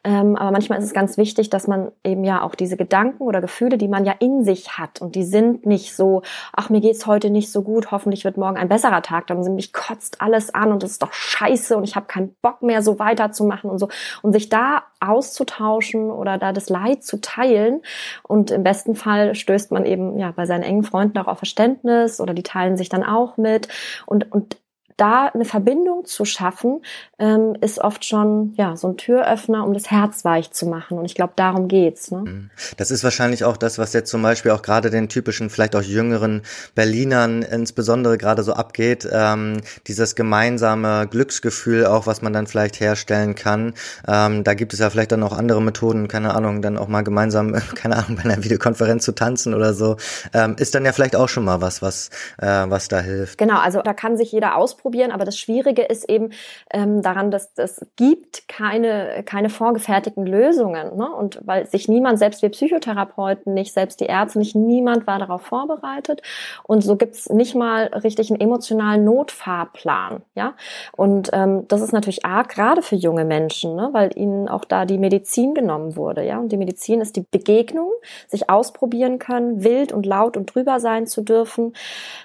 [0.04, 3.42] Ähm, aber manchmal ist es ganz wichtig, dass man eben ja auch diese Gedanken oder
[3.42, 6.22] Gefühle, die man ja in sich hat und die sind nicht so,
[6.54, 9.54] ach, mir geht's heute nicht so gut, hoffentlich wird morgen ein besserer Tag, dann sind
[9.54, 12.80] mich kotzt alles an und es ist doch scheiße und ich habe keinen Bock mehr,
[12.80, 13.88] so weiterzumachen und so.
[14.22, 17.82] Und sich da auszutauschen oder da das Leid zu teilen.
[18.22, 22.20] Und im besten Fall stößt man eben ja bei seinen engen Freunden auch auf Verständnis
[22.20, 23.68] oder die teilen sich dann auch mit.
[24.06, 24.56] Und, und
[25.02, 26.80] da eine Verbindung zu schaffen,
[27.18, 30.96] ähm, ist oft schon ja so ein Türöffner, um das Herz weich zu machen.
[30.96, 32.12] Und ich glaube, darum geht's.
[32.12, 32.18] Ne?
[32.18, 32.50] Mhm.
[32.76, 35.82] Das ist wahrscheinlich auch das, was jetzt zum Beispiel auch gerade den typischen, vielleicht auch
[35.82, 36.42] jüngeren
[36.76, 39.08] Berlinern insbesondere gerade so abgeht.
[39.10, 43.74] Ähm, dieses gemeinsame Glücksgefühl auch, was man dann vielleicht herstellen kann.
[44.06, 47.02] Ähm, da gibt es ja vielleicht dann auch andere Methoden, keine Ahnung, dann auch mal
[47.02, 49.96] gemeinsam, keine Ahnung, bei einer Videokonferenz zu tanzen oder so.
[50.32, 53.38] Ähm, ist dann ja vielleicht auch schon mal was, was, äh, was da hilft.
[53.38, 55.12] Genau, also da kann sich jeder ausprobieren ausprobieren.
[55.12, 56.30] Aber das Schwierige ist eben
[56.70, 60.96] ähm, daran, dass es gibt keine, keine vorgefertigten Lösungen.
[60.96, 61.10] Ne?
[61.10, 65.42] Und weil sich niemand, selbst wir Psychotherapeuten nicht, selbst die Ärzte nicht, niemand war darauf
[65.42, 66.22] vorbereitet.
[66.64, 70.22] Und so gibt's nicht mal richtig einen emotionalen Notfahrplan.
[70.34, 70.54] Ja?
[70.96, 73.90] Und ähm, das ist natürlich arg, gerade für junge Menschen, ne?
[73.92, 76.24] weil ihnen auch da die Medizin genommen wurde.
[76.24, 76.38] Ja?
[76.38, 77.90] Und die Medizin ist die Begegnung,
[78.28, 81.72] sich ausprobieren können, wild und laut und drüber sein zu dürfen.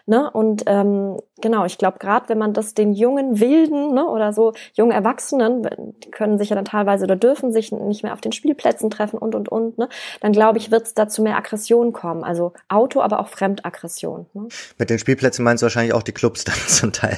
[0.06, 0.30] Ne?
[0.32, 4.54] Und ähm, Genau, ich glaube, gerade wenn man das den jungen Wilden ne, oder so
[4.73, 5.67] jungen Erwachsenen,
[6.04, 9.17] die können sich ja dann teilweise oder dürfen sich nicht mehr auf den Spielplätzen treffen
[9.17, 9.89] und und und, ne,
[10.21, 12.23] dann glaube ich, wird es da zu mehr Aggression kommen.
[12.23, 14.26] Also Auto, aber auch Fremdaggression.
[14.34, 14.47] Ne?
[14.78, 17.17] Mit den Spielplätzen meinst du wahrscheinlich auch die Clubs dann zum Teil.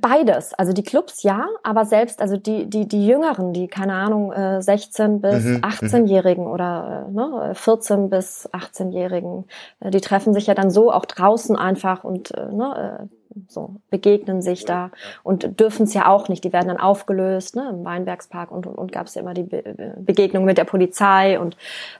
[0.00, 0.54] Beides.
[0.54, 5.20] Also die Clubs ja, aber selbst, also die, die, die Jüngeren, die, keine Ahnung, 16
[5.20, 6.50] bis mhm, 18-Jährigen mhm.
[6.50, 9.44] oder ne, 14 bis 18-Jährigen,
[9.80, 13.08] äh, die treffen sich ja dann so auch draußen einfach und äh, ne,
[13.48, 14.90] so begegnen sich da
[15.22, 16.44] und dürfen es ja auch nicht.
[16.44, 19.42] Die werden dann aufgelöst, ne, im Weinbergspark und und, und gab es ja immer die
[19.42, 21.56] Be Begegnung mit der Polizei und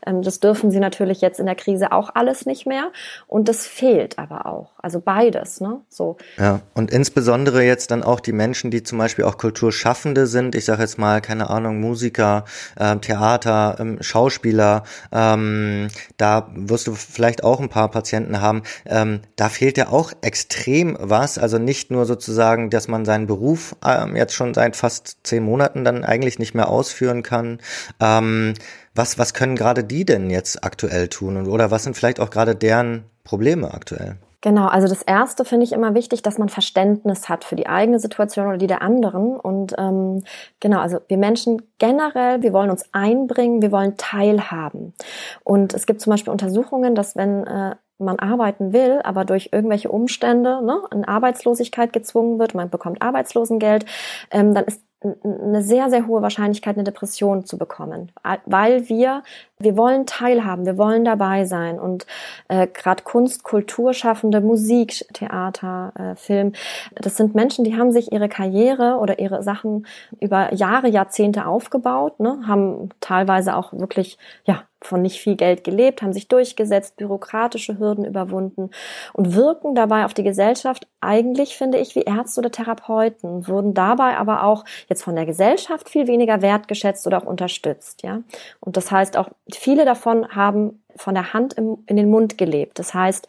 [0.06, 2.90] ähm, das dürfen sie natürlich jetzt in der Krise auch alles nicht mehr
[3.26, 4.72] und das fehlt aber auch.
[4.78, 5.80] Also beides, ne?
[5.88, 6.16] So.
[6.38, 10.54] Ja, und insbesondere jetzt dann auch die Menschen, die zum Beispiel auch Kulturschaffende sind.
[10.54, 12.44] Ich sage jetzt mal, keine Ahnung, Musiker,
[12.76, 14.84] äh, Theater, ähm, Schauspieler.
[15.12, 18.62] Ähm, da wirst du vielleicht auch ein paar Patienten haben.
[18.86, 21.38] Ähm, da fehlt ja auch extrem was was.
[21.38, 25.84] Also nicht nur sozusagen, dass man seinen Beruf ähm, jetzt schon seit fast zehn Monaten
[25.84, 27.58] dann eigentlich nicht mehr ausführen kann.
[28.00, 28.54] Ähm,
[28.94, 31.46] was, was können gerade die denn jetzt aktuell tun?
[31.48, 34.16] Oder was sind vielleicht auch gerade deren Probleme aktuell?
[34.42, 37.98] Genau, also das Erste finde ich immer wichtig, dass man Verständnis hat für die eigene
[37.98, 39.36] Situation oder die der anderen.
[39.36, 40.22] Und ähm,
[40.60, 44.94] genau, also wir Menschen generell, wir wollen uns einbringen, wir wollen teilhaben.
[45.42, 49.90] Und es gibt zum Beispiel Untersuchungen, dass wenn äh, man arbeiten will, aber durch irgendwelche
[49.90, 53.86] Umstände ne, in Arbeitslosigkeit gezwungen wird, man bekommt Arbeitslosengeld,
[54.30, 58.12] ähm, dann ist eine sehr, sehr hohe Wahrscheinlichkeit, eine Depression zu bekommen,
[58.46, 59.22] weil wir,
[59.58, 61.78] wir wollen teilhaben, wir wollen dabei sein.
[61.78, 62.06] Und
[62.48, 66.52] äh, gerade Kunst, Kulturschaffende, Musik, Theater, äh, Film,
[66.94, 69.86] das sind Menschen, die haben sich ihre Karriere oder ihre Sachen
[70.18, 76.02] über Jahre, Jahrzehnte aufgebaut, ne, haben teilweise auch wirklich, ja, von nicht viel Geld gelebt,
[76.02, 78.70] haben sich durchgesetzt, bürokratische Hürden überwunden
[79.12, 84.16] und wirken dabei auf die Gesellschaft eigentlich, finde ich, wie Ärzte oder Therapeuten, wurden dabei
[84.16, 88.22] aber auch jetzt von der Gesellschaft viel weniger wertgeschätzt oder auch unterstützt, ja.
[88.60, 92.78] Und das heißt auch, viele davon haben von der Hand im, in den Mund gelebt.
[92.78, 93.28] Das heißt,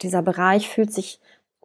[0.00, 1.20] dieser Bereich fühlt sich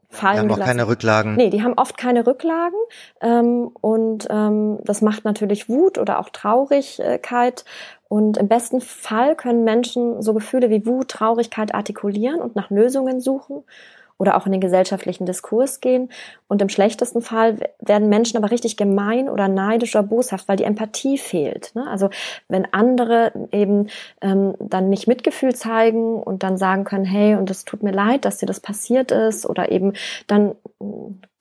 [0.09, 0.61] fallen die haben gelassen.
[0.61, 1.35] auch keine Rücklagen.
[1.35, 2.77] Nee, die haben oft keine Rücklagen
[3.21, 7.65] ähm, und ähm, das macht natürlich Wut oder auch Traurigkeit
[8.09, 13.19] und im besten Fall können Menschen so Gefühle wie Wut, Traurigkeit artikulieren und nach Lösungen
[13.19, 13.63] suchen
[14.17, 16.09] oder auch in den gesellschaftlichen Diskurs gehen.
[16.47, 20.63] Und im schlechtesten Fall werden Menschen aber richtig gemein oder neidisch oder boshaft, weil die
[20.63, 21.75] Empathie fehlt.
[21.75, 21.87] Ne?
[21.87, 22.09] Also
[22.47, 23.89] wenn andere eben
[24.21, 28.25] ähm, dann nicht Mitgefühl zeigen und dann sagen können, hey, und es tut mir leid,
[28.25, 29.93] dass dir das passiert ist, oder eben
[30.25, 30.55] dann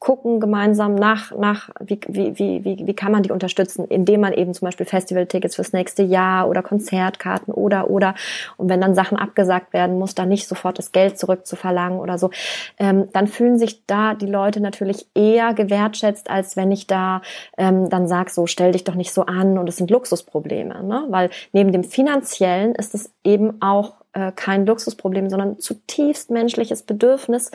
[0.07, 4.55] gucken gemeinsam nach, nach wie, wie, wie, wie, kann man die unterstützen, indem man eben
[4.55, 8.14] zum Beispiel Festivaltickets fürs nächste Jahr oder Konzertkarten oder, oder,
[8.57, 12.31] und wenn dann Sachen abgesagt werden muss, dann nicht sofort das Geld zurückzuverlangen oder so,
[12.79, 17.21] ähm, dann fühlen sich da die Leute natürlich eher gewertschätzt, als wenn ich da
[17.59, 19.59] ähm, dann sag so, stell dich doch nicht so an.
[19.59, 21.05] Und es sind Luxusprobleme, ne?
[21.09, 27.51] weil neben dem finanziellen ist es eben auch äh, kein Luxusproblem, sondern zutiefst menschliches Bedürfnis,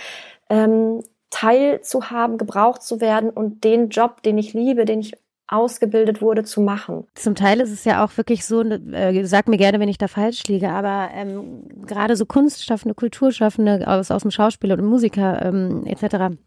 [0.49, 5.13] ähm, teilzuhaben, gebraucht zu werden und den Job, den ich liebe, den ich
[5.47, 7.07] ausgebildet wurde zu machen.
[7.15, 10.07] Zum Teil ist es ja auch wirklich so, äh, sag mir gerne, wenn ich da
[10.07, 15.85] falsch liege, aber ähm, gerade so Kunstschaffende, Kulturschaffende aus, aus dem Schauspieler und Musiker ähm,
[15.85, 16.37] etc.,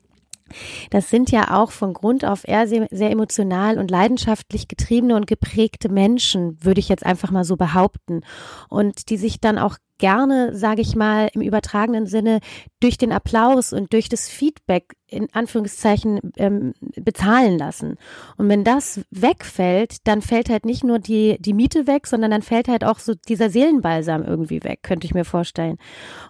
[0.90, 5.26] das sind ja auch von Grund auf eher sehr, sehr, emotional und leidenschaftlich getriebene und
[5.26, 8.20] geprägte Menschen, würde ich jetzt einfach mal so behaupten.
[8.68, 12.40] Und die sich dann auch gerne, sage ich mal, im übertragenen Sinne
[12.80, 17.96] durch den Applaus und durch das Feedback in Anführungszeichen ähm, bezahlen lassen.
[18.36, 22.42] Und wenn das wegfällt, dann fällt halt nicht nur die, die Miete weg, sondern dann
[22.42, 25.78] fällt halt auch so dieser Seelenbalsam irgendwie weg, könnte ich mir vorstellen.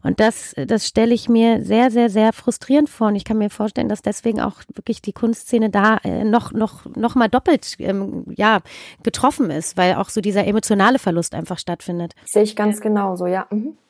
[0.02, 3.08] Und das, das stelle ich mir sehr, sehr, sehr frustrierend vor.
[3.08, 6.84] Und ich kann mir vorstellen, dass deswegen auch wirklich die Kunstszene da äh, noch, noch,
[6.94, 8.60] noch mal doppelt, ähm, ja,
[9.02, 12.14] getroffen ist, weil auch so dieser emotionale Verlust einfach stattfindet.
[12.24, 13.46] Sehe ich ganz genauso, ja.
[13.54, 13.83] Mhm.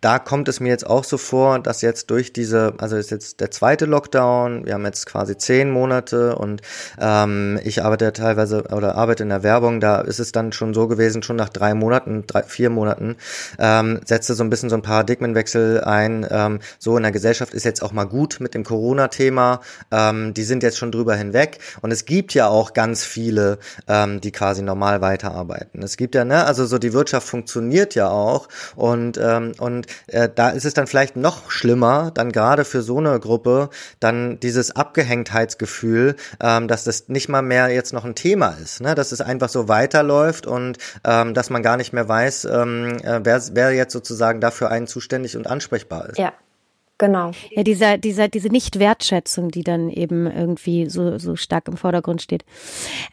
[0.00, 3.40] Da kommt es mir jetzt auch so vor, dass jetzt durch diese, also ist jetzt
[3.40, 6.60] der zweite Lockdown, wir haben jetzt quasi zehn Monate und
[7.00, 10.86] ähm, ich arbeite teilweise oder arbeite in der Werbung, da ist es dann schon so
[10.86, 13.16] gewesen, schon nach drei Monaten, drei, vier Monaten,
[13.58, 16.26] ähm, setzte so ein bisschen so ein Paradigmenwechsel ein.
[16.30, 20.44] Ähm, so in der Gesellschaft ist jetzt auch mal gut mit dem Corona-Thema, ähm, die
[20.44, 24.60] sind jetzt schon drüber hinweg und es gibt ja auch ganz viele, ähm, die quasi
[24.60, 25.82] normal weiterarbeiten.
[25.82, 29.86] Es gibt ja, ne, also so die Wirtschaft funktioniert ja auch und ähm, ähm, und
[30.08, 33.70] äh, da ist es dann vielleicht noch schlimmer, dann gerade für so eine Gruppe,
[34.00, 38.94] dann dieses Abgehängtheitsgefühl, ähm, dass das nicht mal mehr jetzt noch ein Thema ist, ne?
[38.94, 43.20] dass es einfach so weiterläuft und ähm, dass man gar nicht mehr weiß, ähm, äh,
[43.22, 46.18] wer, wer jetzt sozusagen dafür einen zuständig und ansprechbar ist.
[46.18, 46.32] Ja,
[46.98, 47.30] Genau.
[47.50, 52.44] Ja, dieser, dieser, diese Nicht-Wertschätzung, die dann eben irgendwie so, so stark im Vordergrund steht.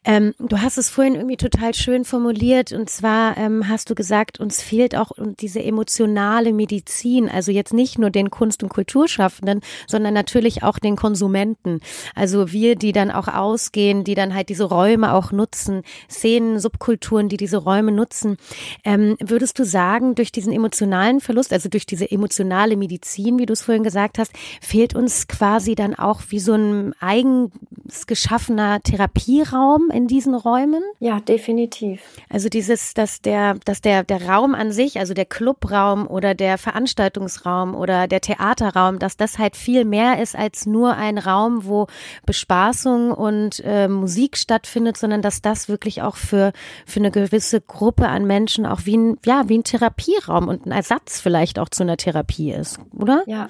[0.03, 4.39] Ähm, du hast es vorhin irgendwie total schön formuliert und zwar ähm, hast du gesagt,
[4.39, 10.15] uns fehlt auch diese emotionale Medizin, also jetzt nicht nur den Kunst- und Kulturschaffenden, sondern
[10.15, 11.79] natürlich auch den Konsumenten.
[12.15, 17.29] Also wir, die dann auch ausgehen, die dann halt diese Räume auch nutzen, Szenen, Subkulturen,
[17.29, 18.37] die diese Räume nutzen.
[18.83, 23.53] Ähm, würdest du sagen, durch diesen emotionalen Verlust, also durch diese emotionale Medizin, wie du
[23.53, 28.81] es vorhin vorhin gesagt hast, fehlt uns quasi dann auch wie so ein eigens geschaffener
[28.81, 30.81] Therapieraum in diesen Räumen?
[30.99, 32.01] Ja, definitiv.
[32.29, 36.57] Also dieses, dass der, dass der, der Raum an sich, also der Clubraum oder der
[36.57, 41.87] Veranstaltungsraum oder der Theaterraum, dass das halt viel mehr ist als nur ein Raum, wo
[42.25, 46.53] Bespaßung und äh, Musik stattfindet, sondern dass das wirklich auch für,
[46.85, 50.71] für eine gewisse Gruppe an Menschen auch wie ein, ja, wie ein Therapieraum und ein
[50.71, 53.23] Ersatz vielleicht auch zu einer Therapie ist, oder?
[53.27, 53.49] Ja,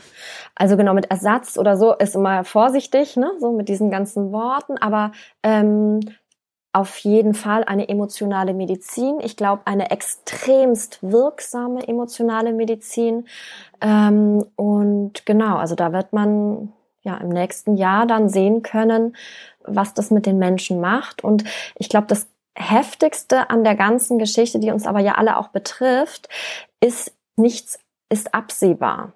[0.56, 4.78] also genau mit Ersatz oder so ist immer vorsichtig, ne, so mit diesen ganzen Worten,
[4.78, 5.12] aber
[5.44, 6.00] ähm,
[6.76, 9.22] auf jeden Fall eine emotionale Medizin.
[9.22, 13.28] Ich glaube, eine extremst wirksame emotionale Medizin.
[13.80, 19.16] Ähm, und genau, also da wird man ja im nächsten Jahr dann sehen können,
[19.64, 21.24] was das mit den Menschen macht.
[21.24, 25.50] Und ich glaube, das heftigste an der ganzen Geschichte, die uns aber ja alle auch
[25.50, 26.28] betrifft,
[26.82, 29.14] ist nichts ist absehbar.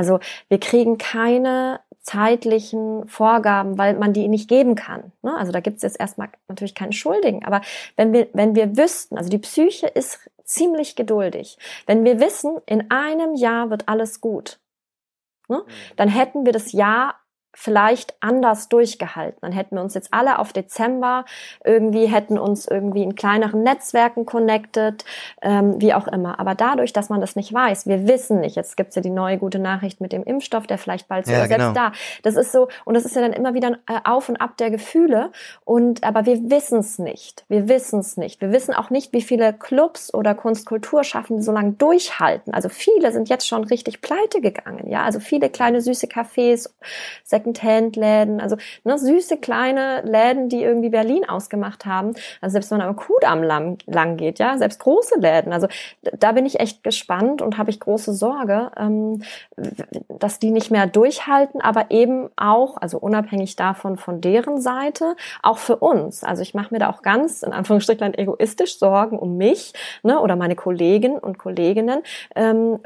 [0.00, 5.12] Also wir kriegen keine zeitlichen Vorgaben, weil man die nicht geben kann.
[5.20, 5.36] Ne?
[5.36, 7.44] Also da gibt es jetzt erstmal natürlich keinen Schuldigen.
[7.44, 7.60] Aber
[7.96, 12.90] wenn wir, wenn wir wüssten, also die Psyche ist ziemlich geduldig, wenn wir wissen, in
[12.90, 14.58] einem Jahr wird alles gut,
[15.48, 15.58] ne?
[15.58, 15.72] Mhm.
[15.96, 17.19] dann hätten wir das Jahr
[17.52, 19.38] vielleicht anders durchgehalten.
[19.42, 21.24] Dann hätten wir uns jetzt alle auf Dezember
[21.64, 25.04] irgendwie, hätten uns irgendwie in kleineren Netzwerken connected,
[25.42, 26.38] ähm, wie auch immer.
[26.38, 29.38] Aber dadurch, dass man das nicht weiß, wir wissen nicht, jetzt gibt's ja die neue
[29.38, 31.72] gute Nachricht mit dem Impfstoff, der vielleicht bald so ja, selbst genau.
[31.72, 31.92] da.
[32.22, 34.56] Das ist so, und das ist ja dann immer wieder ein äh, Auf und Ab
[34.56, 35.32] der Gefühle.
[35.64, 37.44] Und aber wir wissen es nicht.
[37.48, 38.40] Wir wissen es nicht.
[38.40, 42.54] Wir wissen auch nicht, wie viele Clubs oder Kunstkulturschaffende so lange durchhalten.
[42.54, 45.02] Also viele sind jetzt schon richtig pleite gegangen, ja.
[45.02, 46.70] Also viele kleine süße Cafés,
[47.40, 52.14] Secondhand-Läden, also ne, süße kleine Läden, die irgendwie Berlin ausgemacht haben.
[52.40, 55.52] Also selbst wenn man am Kudamm lang, lang geht, ja, selbst große Läden.
[55.52, 55.68] Also
[56.02, 59.22] da bin ich echt gespannt und habe ich große Sorge, ähm,
[60.08, 65.58] dass die nicht mehr durchhalten, aber eben auch, also unabhängig davon von deren Seite, auch
[65.58, 66.24] für uns.
[66.24, 69.72] Also ich mache mir da auch ganz in Anführungsstrichen egoistisch Sorgen um mich
[70.02, 72.02] ne, oder meine Kolleginnen und Kolleginnen,
[72.34, 72.78] ähm,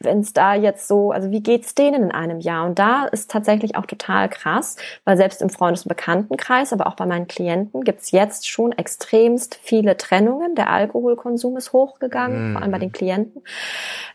[0.00, 2.66] wenn es da jetzt so, also wie geht's denen in einem Jahr?
[2.66, 6.96] Und da ist tatsächlich auch total krass, weil selbst im Freundes- und Bekanntenkreis, aber auch
[6.96, 10.54] bei meinen Klienten gibt's jetzt schon extremst viele Trennungen.
[10.54, 12.52] Der Alkoholkonsum ist hochgegangen, mhm.
[12.52, 13.42] vor allem bei den Klienten.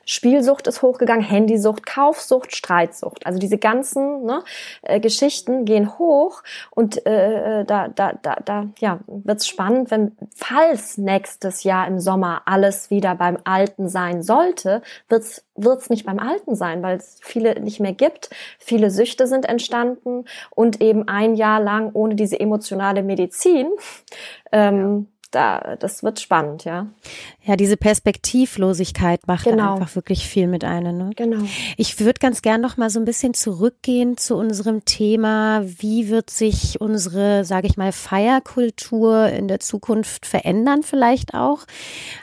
[0.05, 3.25] Spielsucht ist hochgegangen, Handysucht, Kaufsucht, Streitsucht.
[3.25, 4.43] Also diese ganzen ne,
[4.81, 10.97] äh, Geschichten gehen hoch und äh, da, da, da, da ja, wird's spannend, wenn falls
[10.97, 14.81] nächstes Jahr im Sommer alles wieder beim Alten sein sollte,
[15.57, 18.29] wird's wird's nicht beim Alten sein, weil es viele nicht mehr gibt.
[18.59, 23.67] Viele Süchte sind entstanden und eben ein Jahr lang ohne diese emotionale Medizin.
[24.51, 26.87] Ähm, da, das wird spannend, ja.
[27.43, 29.75] Ja, diese Perspektivlosigkeit macht genau.
[29.75, 30.97] einfach wirklich viel mit einem.
[30.97, 31.09] Ne?
[31.15, 31.43] Genau.
[31.77, 35.63] Ich würde ganz gern noch mal so ein bisschen zurückgehen zu unserem Thema.
[35.63, 41.65] Wie wird sich unsere, sage ich mal, Feierkultur in der Zukunft verändern vielleicht auch?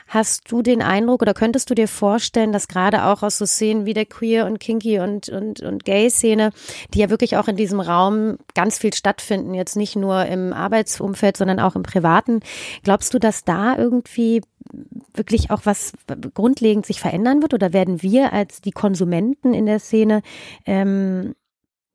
[0.07, 3.85] Hast du den Eindruck oder könntest du dir vorstellen, dass gerade auch aus so Szenen
[3.85, 6.51] wie der Queer und Kinky und, und, und Gay-Szene,
[6.93, 11.37] die ja wirklich auch in diesem Raum ganz viel stattfinden, jetzt nicht nur im Arbeitsumfeld,
[11.37, 12.41] sondern auch im Privaten,
[12.95, 14.41] glaubst du, dass da irgendwie
[15.13, 15.91] wirklich auch was
[16.33, 20.21] grundlegend sich verändern wird oder werden wir als die Konsumenten in der Szene
[20.65, 21.35] ähm,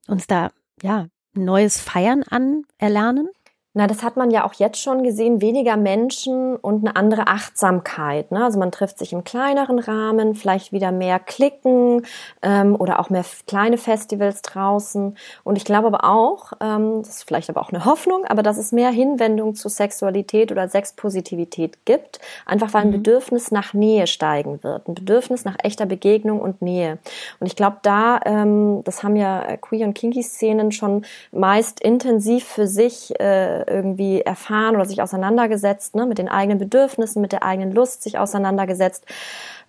[0.07, 0.51] uns da
[0.83, 3.29] ja neues Feiern anerlernen?
[3.73, 8.29] Na, das hat man ja auch jetzt schon gesehen, weniger Menschen und eine andere Achtsamkeit.
[8.29, 8.43] Ne?
[8.43, 12.05] Also man trifft sich im kleineren Rahmen, vielleicht wieder mehr Klicken
[12.41, 15.15] ähm, oder auch mehr kleine Festivals draußen.
[15.45, 18.57] Und ich glaube aber auch, ähm, das ist vielleicht aber auch eine Hoffnung, aber dass
[18.57, 23.03] es mehr Hinwendung zu Sexualität oder Sexpositivität gibt, einfach weil ein mhm.
[23.03, 26.97] Bedürfnis nach Nähe steigen wird, ein Bedürfnis nach echter Begegnung und Nähe.
[27.39, 32.67] Und ich glaube, da, ähm, das haben ja Queer und Kinky-Szenen schon meist intensiv für
[32.67, 37.71] sich äh, irgendwie erfahren oder sich auseinandergesetzt, ne, mit den eigenen Bedürfnissen, mit der eigenen
[37.71, 39.05] Lust sich auseinandergesetzt.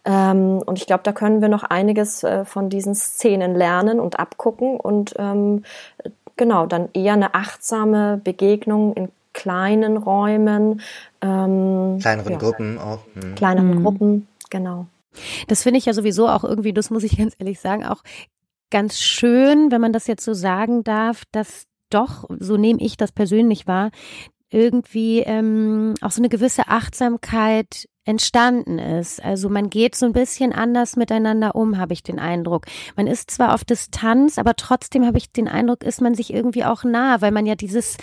[0.05, 4.18] Ähm, und ich glaube, da können wir noch einiges äh, von diesen Szenen lernen und
[4.18, 5.64] abgucken und ähm,
[6.37, 10.81] genau, dann eher eine achtsame Begegnung in kleinen Räumen.
[11.20, 13.00] Ähm, kleineren ja, Gruppen auch.
[13.14, 13.35] Mhm.
[13.35, 13.83] Kleineren mhm.
[13.83, 14.87] Gruppen, genau.
[15.48, 18.02] Das finde ich ja sowieso auch irgendwie, das muss ich ganz ehrlich sagen, auch
[18.70, 23.12] ganz schön, wenn man das jetzt so sagen darf, dass doch, so nehme ich das
[23.12, 23.90] persönlich wahr,
[24.50, 29.22] irgendwie ähm, auch so eine gewisse Achtsamkeit entstanden ist.
[29.22, 32.66] Also man geht so ein bisschen anders miteinander um, habe ich den Eindruck.
[32.96, 36.64] Man ist zwar auf Distanz, aber trotzdem habe ich den Eindruck, ist man sich irgendwie
[36.64, 37.96] auch nah, weil man ja dieses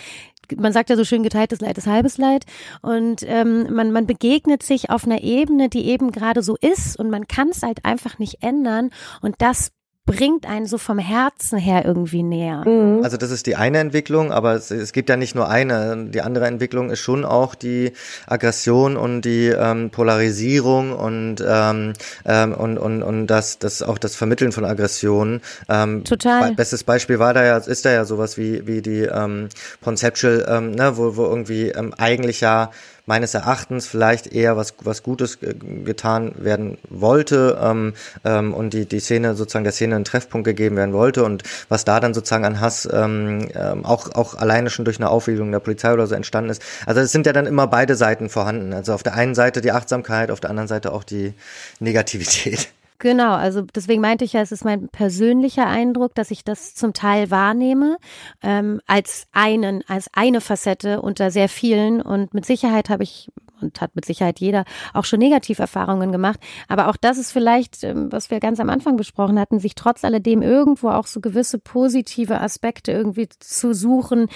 [0.56, 2.44] man sagt ja so schön, geteiltes Leid ist halbes Leid.
[2.82, 7.08] Und ähm, man, man begegnet sich auf einer Ebene, die eben gerade so ist und
[7.08, 8.90] man kann es halt einfach nicht ändern.
[9.20, 9.70] Und das
[10.06, 12.66] bringt einen so vom Herzen her irgendwie näher.
[12.66, 13.04] Mhm.
[13.04, 16.08] Also das ist die eine Entwicklung, aber es, es gibt ja nicht nur eine.
[16.10, 17.92] Die andere Entwicklung ist schon auch die
[18.26, 21.92] Aggression und die ähm, Polarisierung und ähm,
[22.24, 25.42] ähm, und und und das das auch das Vermitteln von Aggressionen.
[25.68, 26.54] Ähm, Total.
[26.54, 29.48] Bestes Beispiel war da ja ist da ja sowas wie wie die ähm,
[29.82, 32.70] Conceptual, ähm, ne, wo wo irgendwie ähm, eigentlich ja
[33.06, 39.00] meines Erachtens vielleicht eher was, was Gutes getan werden wollte ähm, ähm, und die, die
[39.00, 42.60] Szene sozusagen der Szene einen Treffpunkt gegeben werden wollte und was da dann sozusagen an
[42.60, 46.50] Hass ähm, ähm, auch, auch alleine schon durch eine Aufwiegelung der Polizei oder so entstanden
[46.50, 46.62] ist.
[46.86, 48.72] Also es sind ja dann immer beide Seiten vorhanden.
[48.72, 51.34] Also auf der einen Seite die Achtsamkeit, auf der anderen Seite auch die
[51.78, 52.68] Negativität.
[53.00, 56.92] Genau, also deswegen meinte ich ja, es ist mein persönlicher Eindruck, dass ich das zum
[56.92, 57.96] Teil wahrnehme
[58.42, 62.02] ähm, als einen, als eine Facette unter sehr vielen.
[62.02, 63.30] Und mit Sicherheit habe ich
[63.62, 66.40] und hat mit Sicherheit jeder auch schon Negativerfahrungen gemacht.
[66.68, 70.04] Aber auch das ist vielleicht, ähm, was wir ganz am Anfang besprochen hatten, sich trotz
[70.04, 74.28] alledem irgendwo auch so gewisse positive Aspekte irgendwie zu suchen,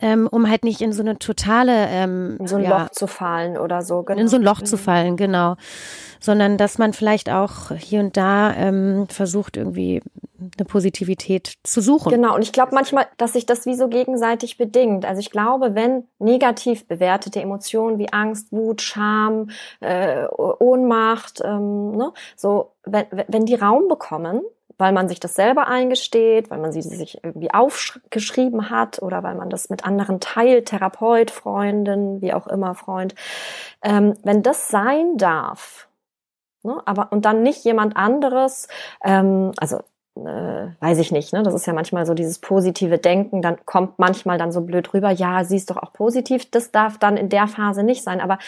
[0.00, 3.06] ähm, um halt nicht in so eine totale ähm, in so ein ja, Loch zu
[3.06, 4.02] fallen oder so.
[4.02, 4.20] Genau.
[4.20, 5.56] In so ein Loch zu fallen, genau
[6.24, 10.00] sondern dass man vielleicht auch hier und da ähm, versucht, irgendwie
[10.38, 12.10] eine Positivität zu suchen.
[12.10, 15.04] Genau, und ich glaube manchmal, dass sich das wie so gegenseitig bedingt.
[15.04, 22.12] Also ich glaube, wenn negativ bewertete Emotionen wie Angst, Wut, Scham, äh, Ohnmacht, ähm, ne,
[22.36, 24.40] so, wenn, wenn die Raum bekommen,
[24.76, 29.36] weil man sich das selber eingesteht, weil man sie sich irgendwie aufgeschrieben hat oder weil
[29.36, 33.14] man das mit anderen teilt, Therapeut, Freundin, wie auch immer Freund.
[33.82, 35.88] Ähm, wenn das sein darf,
[36.64, 36.82] Ne?
[36.86, 38.68] Aber und dann nicht jemand anderes,
[39.04, 39.80] ähm, also
[40.16, 41.42] äh, weiß ich nicht, ne?
[41.42, 45.10] Das ist ja manchmal so dieses positive Denken, dann kommt manchmal dann so blöd rüber,
[45.10, 48.20] ja, sie ist doch auch positiv, das darf dann in der Phase nicht sein.
[48.20, 48.38] Aber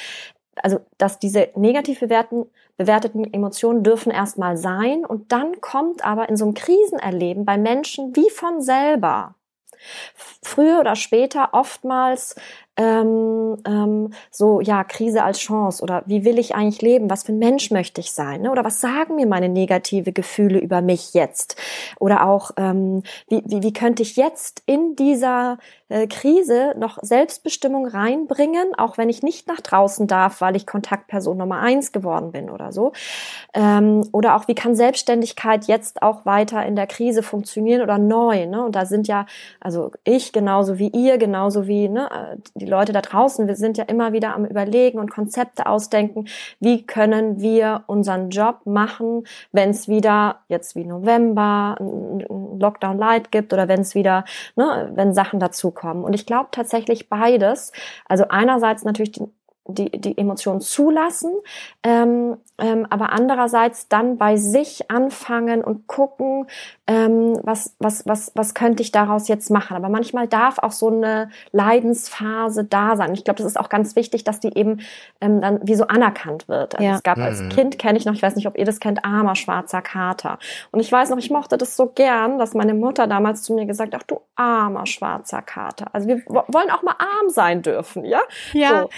[0.63, 6.37] also, dass diese negativ bewerten, bewerteten Emotionen dürfen erstmal sein und dann kommt aber in
[6.37, 9.35] so einem Krisenerleben bei Menschen wie von selber
[10.43, 12.37] früher oder später oftmals
[12.77, 17.11] ähm, ähm, so, ja, Krise als Chance oder wie will ich eigentlich leben?
[17.11, 18.43] Was für ein Mensch möchte ich sein?
[18.43, 18.51] Ne?
[18.51, 21.57] Oder was sagen mir meine negative Gefühle über mich jetzt?
[21.99, 25.59] Oder auch, ähm, wie, wie, wie könnte ich jetzt in dieser
[25.89, 31.39] äh, Krise noch Selbstbestimmung reinbringen, auch wenn ich nicht nach draußen darf, weil ich Kontaktperson
[31.39, 32.93] Nummer eins geworden bin oder so?
[33.55, 38.47] Ähm, oder auch, wie kann Selbstständigkeit jetzt auch weiter in der Krise funktionieren oder neu?
[38.47, 38.65] Ne?
[38.65, 39.27] Und da sind ja,
[39.61, 43.57] also ich genauso wie ihr, genauso wie ne, äh, die die Leute da draußen, wir
[43.57, 46.27] sind ja immer wieder am Überlegen und Konzepte ausdenken,
[46.61, 53.31] wie können wir unseren Job machen, wenn es wieder jetzt wie November ein Lockdown Light
[53.31, 54.25] gibt oder wenn es wieder,
[54.57, 56.05] ne, wenn Sachen dazukommen.
[56.05, 57.73] Und ich glaube tatsächlich beides.
[58.07, 59.23] Also einerseits natürlich die
[59.69, 61.33] die, die Emotionen zulassen,
[61.83, 66.47] ähm, ähm, aber andererseits dann bei sich anfangen und gucken,
[66.87, 69.77] ähm, was, was, was, was könnte ich daraus jetzt machen.
[69.77, 73.13] Aber manchmal darf auch so eine Leidensphase da sein.
[73.13, 74.81] Ich glaube, das ist auch ganz wichtig, dass die eben
[75.21, 76.77] ähm, dann wie so anerkannt wird.
[76.77, 76.97] Also ja.
[76.97, 77.49] Es gab als mhm.
[77.51, 80.39] Kind, kenne ich noch, ich weiß nicht, ob ihr das kennt, armer schwarzer Kater.
[80.71, 83.67] Und ich weiß noch, ich mochte das so gern, dass meine Mutter damals zu mir
[83.67, 85.87] gesagt hat, ach du armer schwarzer Kater.
[85.93, 88.21] Also wir wollen auch mal arm sein dürfen, ja?
[88.53, 88.83] Ja.
[88.83, 88.89] So.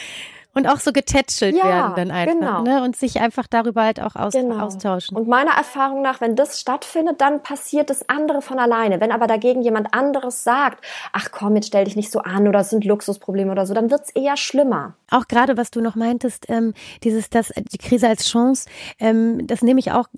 [0.58, 2.34] Und auch so getätschelt ja, werden dann einfach.
[2.34, 2.62] Genau.
[2.62, 2.82] Ne?
[2.82, 4.58] Und sich einfach darüber halt auch aus, genau.
[4.58, 5.16] austauschen.
[5.16, 9.00] Und meiner Erfahrung nach, wenn das stattfindet, dann passiert das andere von alleine.
[9.00, 12.60] Wenn aber dagegen jemand anderes sagt, ach komm, jetzt stell dich nicht so an oder
[12.60, 14.94] es sind Luxusprobleme oder so, dann wird's eher schlimmer.
[15.10, 18.68] Auch gerade, was du noch meintest, ähm, dieses, das, die Krise als Chance,
[18.98, 20.08] ähm, das nehme ich auch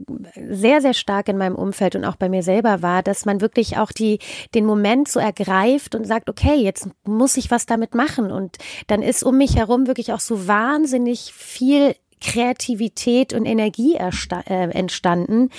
[0.49, 3.77] sehr, sehr stark in meinem Umfeld und auch bei mir selber wahr, dass man wirklich
[3.77, 4.19] auch die,
[4.55, 8.33] den Moment so ergreift und sagt, okay, jetzt muss ich was damit machen.
[8.33, 13.97] Und dann ist um mich herum wirklich auch so so wahnsinnig viel Kreativität und Energie
[13.97, 15.51] äh, entstanden,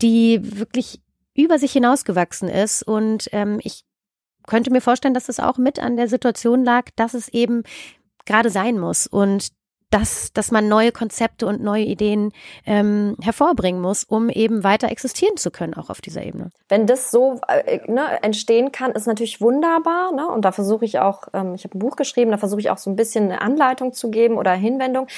[0.00, 1.00] die wirklich
[1.34, 2.84] über sich hinausgewachsen ist.
[2.84, 3.84] Und ähm, ich
[4.46, 7.64] könnte mir vorstellen, dass es auch mit an der Situation lag, dass es eben
[8.30, 9.06] gerade sein muss.
[9.06, 9.48] Und
[9.90, 12.32] dass, dass man neue Konzepte und neue Ideen
[12.64, 16.50] ähm, hervorbringen muss, um eben weiter existieren zu können, auch auf dieser Ebene.
[16.68, 20.12] Wenn das so äh, ne, entstehen kann, ist natürlich wunderbar.
[20.12, 20.28] Ne?
[20.28, 22.78] Und da versuche ich auch, ähm, ich habe ein Buch geschrieben, da versuche ich auch
[22.78, 25.08] so ein bisschen eine Anleitung zu geben oder Hinwendung,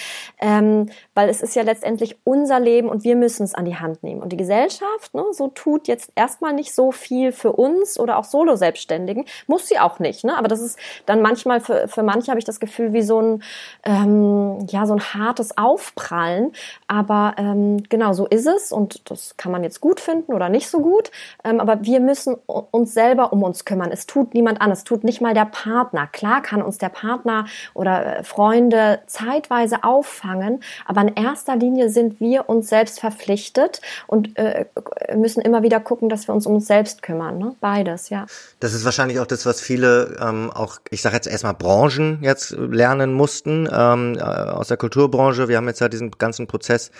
[0.40, 4.02] ähm, weil es ist ja letztendlich unser Leben und wir müssen es an die Hand
[4.02, 4.22] nehmen.
[4.22, 8.24] Und die Gesellschaft, ne, so tut jetzt erstmal nicht so viel für uns oder auch
[8.24, 10.24] Solo-Selbstständigen, muss sie auch nicht.
[10.24, 10.36] Ne?
[10.38, 13.42] Aber das ist dann manchmal für, für manche habe ich das Gefühl wie so ein
[13.84, 16.52] ähm, ja so ein hartes Aufprallen.
[16.86, 20.68] Aber ähm, genau so ist es und das kann man jetzt gut finden oder nicht
[20.68, 21.10] so gut.
[21.44, 23.90] Ähm, aber wir müssen uns selber um uns kümmern.
[23.92, 26.06] Es tut niemand an, es tut nicht mal der Partner.
[26.06, 32.20] Klar kann uns der Partner oder äh, Freunde zeitweise auffangen, aber in erster Linie sind
[32.20, 34.66] wir uns selbst verpflichtet und äh,
[35.14, 37.38] müssen immer wieder gucken, dass wir uns um uns selbst kümmern.
[37.38, 37.54] Ne?
[37.60, 38.26] Beides, ja.
[38.60, 42.52] Das ist wahrscheinlich auch das, was viele ähm, auch, ich sage jetzt erstmal Branchen jetzt
[42.52, 43.68] lernen mussten.
[43.72, 44.20] Ähm, äh,
[44.56, 45.48] aus der Kulturbranche.
[45.48, 46.90] Wir haben jetzt ja diesen ganzen Prozess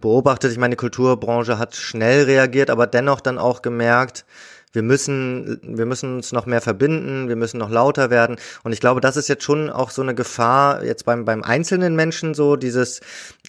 [0.00, 0.52] beobachtet.
[0.52, 4.24] Ich meine, die Kulturbranche hat schnell reagiert, aber dennoch dann auch gemerkt,
[4.72, 8.36] wir müssen, wir müssen uns noch mehr verbinden, wir müssen noch lauter werden.
[8.62, 11.96] Und ich glaube, das ist jetzt schon auch so eine Gefahr jetzt beim, beim einzelnen
[11.96, 13.00] Menschen so, dieses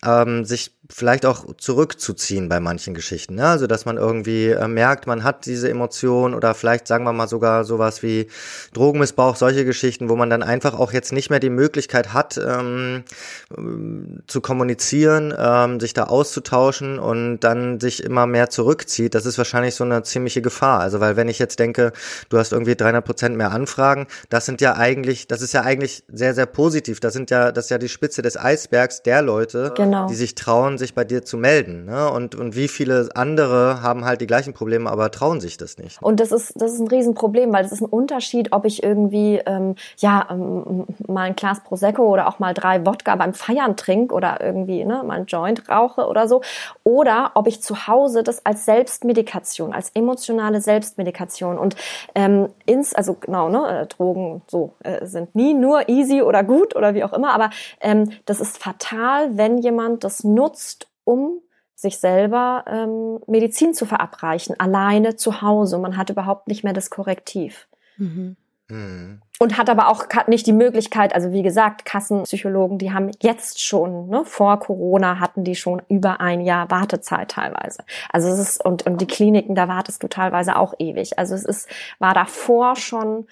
[0.04, 3.36] ähm, sich vielleicht auch zurückzuziehen bei manchen Geschichten.
[3.36, 3.46] Ne?
[3.46, 7.28] Also dass man irgendwie äh, merkt, man hat diese Emotion oder vielleicht sagen wir mal
[7.28, 8.28] sogar sowas wie
[8.74, 13.04] Drogenmissbrauch, solche Geschichten, wo man dann einfach auch jetzt nicht mehr die Möglichkeit hat, ähm,
[14.28, 19.16] zu kommunizieren, ähm, sich da auszutauschen und dann sich immer mehr zurückzieht.
[19.16, 20.80] Das ist wahrscheinlich so eine ziemliche Gefahr.
[20.80, 21.92] Also weil wenn ich jetzt denke,
[22.30, 26.04] du hast irgendwie 300 Prozent mehr Anfragen, das sind ja eigentlich, das ist ja eigentlich
[26.12, 27.00] sehr, sehr positiv.
[27.00, 30.08] Das sind ja, das ist ja die Spitze des Eisbergs der Leute, genau.
[30.08, 31.86] die sich trauen, sich bei dir zu melden.
[31.86, 32.10] Ne?
[32.12, 36.02] Und, und wie viele andere haben halt die gleichen Probleme, aber trauen sich das nicht.
[36.02, 39.42] Und das ist, das ist ein Riesenproblem, weil es ist ein Unterschied, ob ich irgendwie
[39.46, 44.14] ähm, ja ähm, mal ein Glas Prosecco oder auch mal drei Wodka beim Feiern trinke
[44.14, 46.42] oder irgendwie ne, mal ein Joint rauche oder so.
[46.84, 51.01] Oder ob ich zu Hause das als Selbstmedikation, als emotionale Selbstmedikation
[51.58, 51.76] und
[52.16, 56.76] ähm, ins, also genau, ne, äh, Drogen so äh, sind nie nur easy oder gut
[56.76, 57.50] oder wie auch immer, aber
[57.80, 61.42] ähm, das ist fatal, wenn jemand das nutzt, um
[61.76, 65.80] sich selber ähm, Medizin zu verabreichen, alleine zu Hause.
[65.80, 67.68] Man hat überhaupt nicht mehr das Korrektiv.
[67.98, 68.36] Mhm.
[68.72, 69.22] Mhm.
[69.40, 74.08] Und hat aber auch nicht die Möglichkeit, also wie gesagt, Kassenpsychologen, die haben jetzt schon,
[74.08, 77.84] ne, vor Corona hatten die schon über ein Jahr Wartezeit teilweise.
[78.12, 81.18] Also es ist, und, und die Kliniken, da wartest du teilweise auch ewig.
[81.18, 81.68] Also es ist,
[81.98, 83.26] war davor schon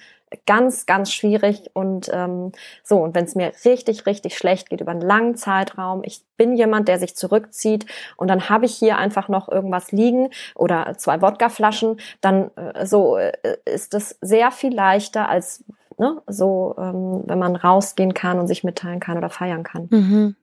[0.46, 2.52] ganz, ganz schwierig und ähm,
[2.84, 2.98] so.
[2.98, 6.88] Und wenn es mir richtig, richtig schlecht geht über einen langen Zeitraum, ich bin jemand,
[6.88, 7.86] der sich zurückzieht
[8.18, 13.18] und dann habe ich hier einfach noch irgendwas liegen oder zwei Wodkaflaschen, dann äh, so
[13.18, 13.34] äh,
[13.66, 15.64] ist es sehr viel leichter als
[15.98, 19.88] ne, so, ähm, wenn man rausgehen kann und sich mitteilen kann oder feiern kann.
[19.90, 20.36] Mhm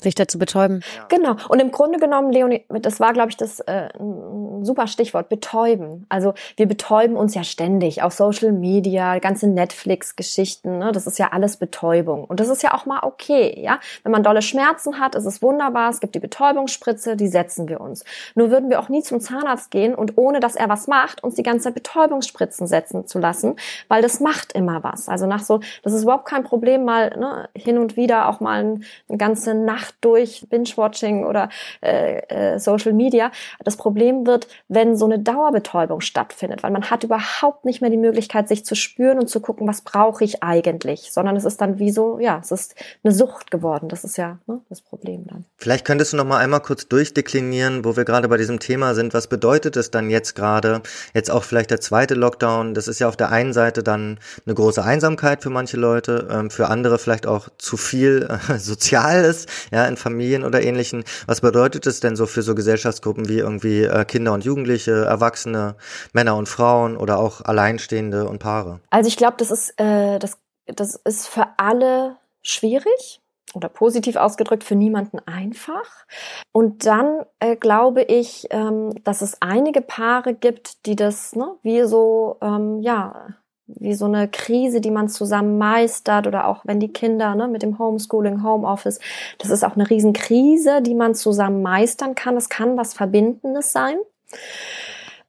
[0.00, 0.82] sich dazu betäuben.
[1.08, 1.36] Genau.
[1.48, 6.06] Und im Grunde genommen, Leonie, das war, glaube ich, das äh, ein super Stichwort, betäuben.
[6.08, 10.92] Also wir betäuben uns ja ständig, auch Social Media, ganze Netflix-Geschichten, ne?
[10.92, 12.24] das ist ja alles Betäubung.
[12.24, 13.80] Und das ist ja auch mal okay, ja.
[14.04, 17.80] Wenn man dolle Schmerzen hat, ist es wunderbar, es gibt die Betäubungsspritze, die setzen wir
[17.80, 18.04] uns.
[18.34, 21.34] Nur würden wir auch nie zum Zahnarzt gehen und ohne, dass er was macht, uns
[21.34, 23.56] die ganze Betäubungsspritzen setzen zu lassen,
[23.88, 25.08] weil das macht immer was.
[25.08, 28.78] Also nach so, das ist überhaupt kein Problem, mal ne, hin und wieder auch mal
[29.08, 31.48] eine ganze Nacht Nacht durch Binge-Watching oder
[31.82, 33.30] äh, äh, Social Media.
[33.64, 37.96] Das Problem wird, wenn so eine Dauerbetäubung stattfindet, weil man hat überhaupt nicht mehr die
[37.96, 41.78] Möglichkeit, sich zu spüren und zu gucken, was brauche ich eigentlich, sondern es ist dann
[41.78, 43.88] wie so, ja, es ist eine Sucht geworden.
[43.88, 45.44] Das ist ja ne, das Problem dann.
[45.56, 49.14] Vielleicht könntest du noch mal einmal kurz durchdeklinieren, wo wir gerade bei diesem Thema sind.
[49.14, 50.82] Was bedeutet es dann jetzt gerade?
[51.14, 52.74] Jetzt auch vielleicht der zweite Lockdown.
[52.74, 56.50] Das ist ja auf der einen Seite dann eine große Einsamkeit für manche Leute, ähm,
[56.50, 59.46] für andere vielleicht auch zu viel äh, Soziales.
[59.70, 61.04] Ja, ja, in Familien oder ähnlichen.
[61.26, 65.76] Was bedeutet es denn so für so Gesellschaftsgruppen wie irgendwie äh, Kinder und Jugendliche, Erwachsene,
[66.12, 68.80] Männer und Frauen oder auch Alleinstehende und Paare?
[68.90, 73.20] Also ich glaube, das ist äh, das das ist für alle schwierig
[73.54, 76.06] oder positiv ausgedrückt für niemanden einfach.
[76.52, 81.84] Und dann äh, glaube ich, ähm, dass es einige Paare gibt, die das ne, wie
[81.84, 83.28] so ähm, ja
[83.68, 87.62] wie so eine Krise, die man zusammen meistert oder auch wenn die Kinder ne, mit
[87.62, 88.98] dem Homeschooling, Homeoffice,
[89.38, 92.36] das ist auch eine Riesenkrise, die man zusammen meistern kann.
[92.36, 93.96] Es kann was Verbindendes sein.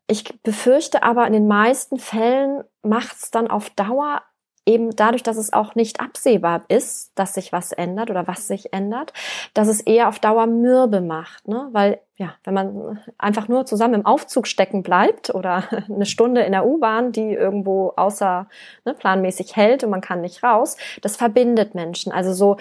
[0.08, 4.24] Ich befürchte aber, in den meisten Fällen macht es dann auf Dauer
[4.70, 8.72] eben dadurch, dass es auch nicht absehbar ist, dass sich was ändert oder was sich
[8.72, 9.14] ändert,
[9.56, 11.70] dass es eher auf Dauer mürbe macht, ne?
[11.72, 16.52] Weil ja, wenn man einfach nur zusammen im Aufzug stecken bleibt oder eine Stunde in
[16.52, 18.48] der U-Bahn, die irgendwo außer
[18.86, 22.12] ne, planmäßig hält und man kann nicht raus, das verbindet Menschen.
[22.12, 22.58] Also so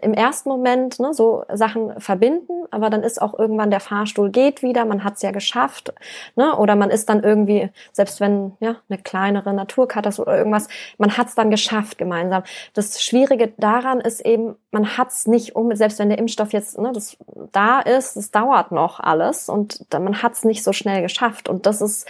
[0.00, 4.62] im ersten Moment ne, so Sachen verbinden, aber dann ist auch irgendwann der Fahrstuhl geht
[4.62, 5.92] wieder, man hat es ja geschafft,
[6.36, 11.16] ne, oder man ist dann irgendwie, selbst wenn ja eine kleinere Naturkatastrophe oder irgendwas, man
[11.16, 12.44] hat es dann geschafft gemeinsam.
[12.74, 16.78] Das Schwierige daran ist eben, man hat es nicht um, selbst wenn der Impfstoff jetzt
[16.78, 17.16] ne, das
[17.50, 21.66] da ist, es dauert noch alles und man hat es nicht so schnell geschafft und
[21.66, 22.06] das ist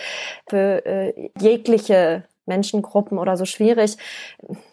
[0.47, 3.97] für äh, jegliche Menschengruppen oder so schwierig.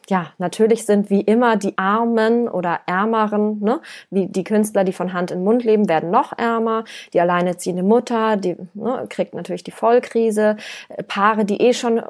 [0.09, 5.13] Ja, natürlich sind wie immer die Armen oder Ärmeren, ne, wie die Künstler, die von
[5.13, 6.83] Hand in Mund leben, werden noch ärmer.
[7.13, 10.57] Die alleinerziehende Mutter, die ne, kriegt natürlich die Vollkrise.
[11.07, 12.03] Paare, die eh schon äh,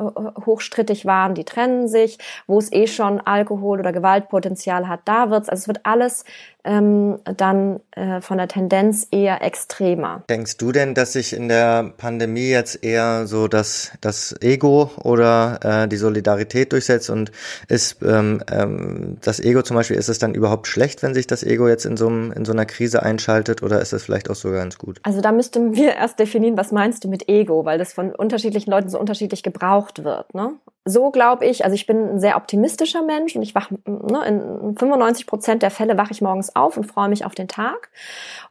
[0.46, 2.18] hochstrittig waren, die trennen sich.
[2.48, 5.50] Wo es eh schon Alkohol oder Gewaltpotenzial hat, da wird's.
[5.50, 6.26] Also es wird alles
[6.64, 10.24] ähm, dann äh, von der Tendenz eher extremer.
[10.30, 15.60] Denkst du denn, dass sich in der Pandemie jetzt eher so das, das Ego oder
[15.84, 17.32] äh, die Solidarität durchsetzt und
[17.68, 21.44] ist ähm, ähm, das Ego zum Beispiel, ist es dann überhaupt schlecht, wenn sich das
[21.44, 24.60] Ego jetzt in so, in so einer Krise einschaltet oder ist es vielleicht auch sogar
[24.60, 25.00] ganz gut?
[25.04, 28.72] Also da müssten wir erst definieren, was meinst du mit Ego, weil das von unterschiedlichen
[28.72, 30.34] Leuten so unterschiedlich gebraucht wird.
[30.34, 30.54] Ne?
[30.86, 34.78] So glaube ich, also ich bin ein sehr optimistischer Mensch und ich wach, ne, in
[34.78, 37.90] 95 Prozent der Fälle wache ich morgens auf und freue mich auf den Tag.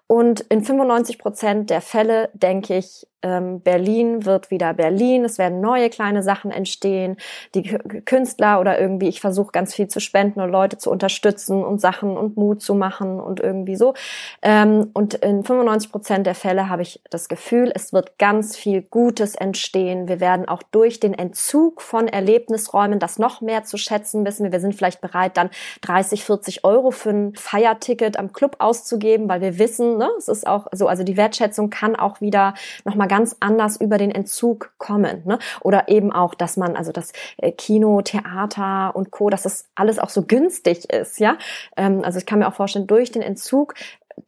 [0.07, 5.61] Und in 95 Prozent der Fälle denke ich, ähm, Berlin wird wieder Berlin, es werden
[5.61, 7.17] neue kleine Sachen entstehen,
[7.55, 11.81] die Künstler oder irgendwie, ich versuche ganz viel zu spenden und Leute zu unterstützen und
[11.81, 13.95] Sachen und Mut zu machen und irgendwie so.
[14.43, 18.83] Ähm, und in 95 Prozent der Fälle habe ich das Gefühl, es wird ganz viel
[18.83, 20.09] Gutes entstehen.
[20.09, 24.53] Wir werden auch durch den Entzug von Erlebnisräumen das noch mehr zu schätzen wissen.
[24.53, 25.51] Wir sind vielleicht bereit, dann
[25.81, 30.47] 30, 40 Euro für ein Feierticket am Club auszugeben, weil wir wissen, ne, es ist
[30.47, 32.55] auch so, also die Wertschätzung kann auch wieder
[32.85, 35.23] nochmal ganz anders über den Entzug kommen.
[35.25, 35.39] Ne?
[35.63, 39.99] Oder eben auch, dass man, also das äh, Kino, Theater und Co., dass das alles
[39.99, 41.37] auch so günstig ist, ja.
[41.77, 43.75] Ähm, also ich kann mir auch vorstellen, durch den Entzug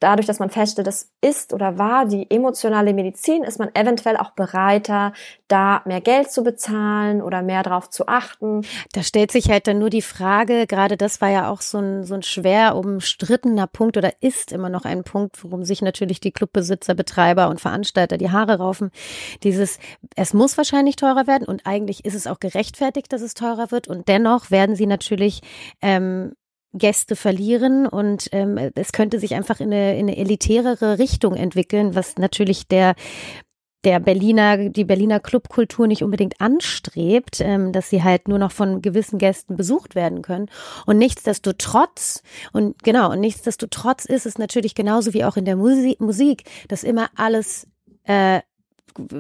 [0.01, 4.31] dadurch, dass man feststellt, das ist oder war die emotionale Medizin, ist man eventuell auch
[4.31, 5.13] bereiter,
[5.49, 8.63] da mehr Geld zu bezahlen oder mehr drauf zu achten.
[8.93, 12.05] Da stellt sich halt dann nur die Frage, gerade das war ja auch so ein,
[12.05, 16.33] so ein schwer umstrittener Punkt oder ist immer noch ein Punkt, worum sich natürlich die
[16.33, 18.91] Clubbesitzer, Betreiber und Veranstalter die Haare raufen.
[19.43, 19.79] Dieses,
[20.17, 23.89] es muss wahrscheinlich teurer werden und eigentlich ist es auch gerechtfertigt, dass es teurer wird
[23.89, 25.41] und dennoch werden sie natürlich
[25.83, 26.33] ähm,
[26.75, 31.95] Gäste verlieren und ähm, es könnte sich einfach in eine, in eine elitärere Richtung entwickeln,
[31.95, 32.95] was natürlich der
[33.85, 38.83] der Berliner, die Berliner Clubkultur nicht unbedingt anstrebt, ähm, dass sie halt nur noch von
[38.83, 40.49] gewissen Gästen besucht werden können.
[40.87, 42.23] Und nichtsdestotrotz,
[42.53, 47.11] und genau, und nichtsdestotrotz ist es natürlich genauso wie auch in der Musik, dass immer
[47.15, 47.67] alles
[48.05, 48.41] äh,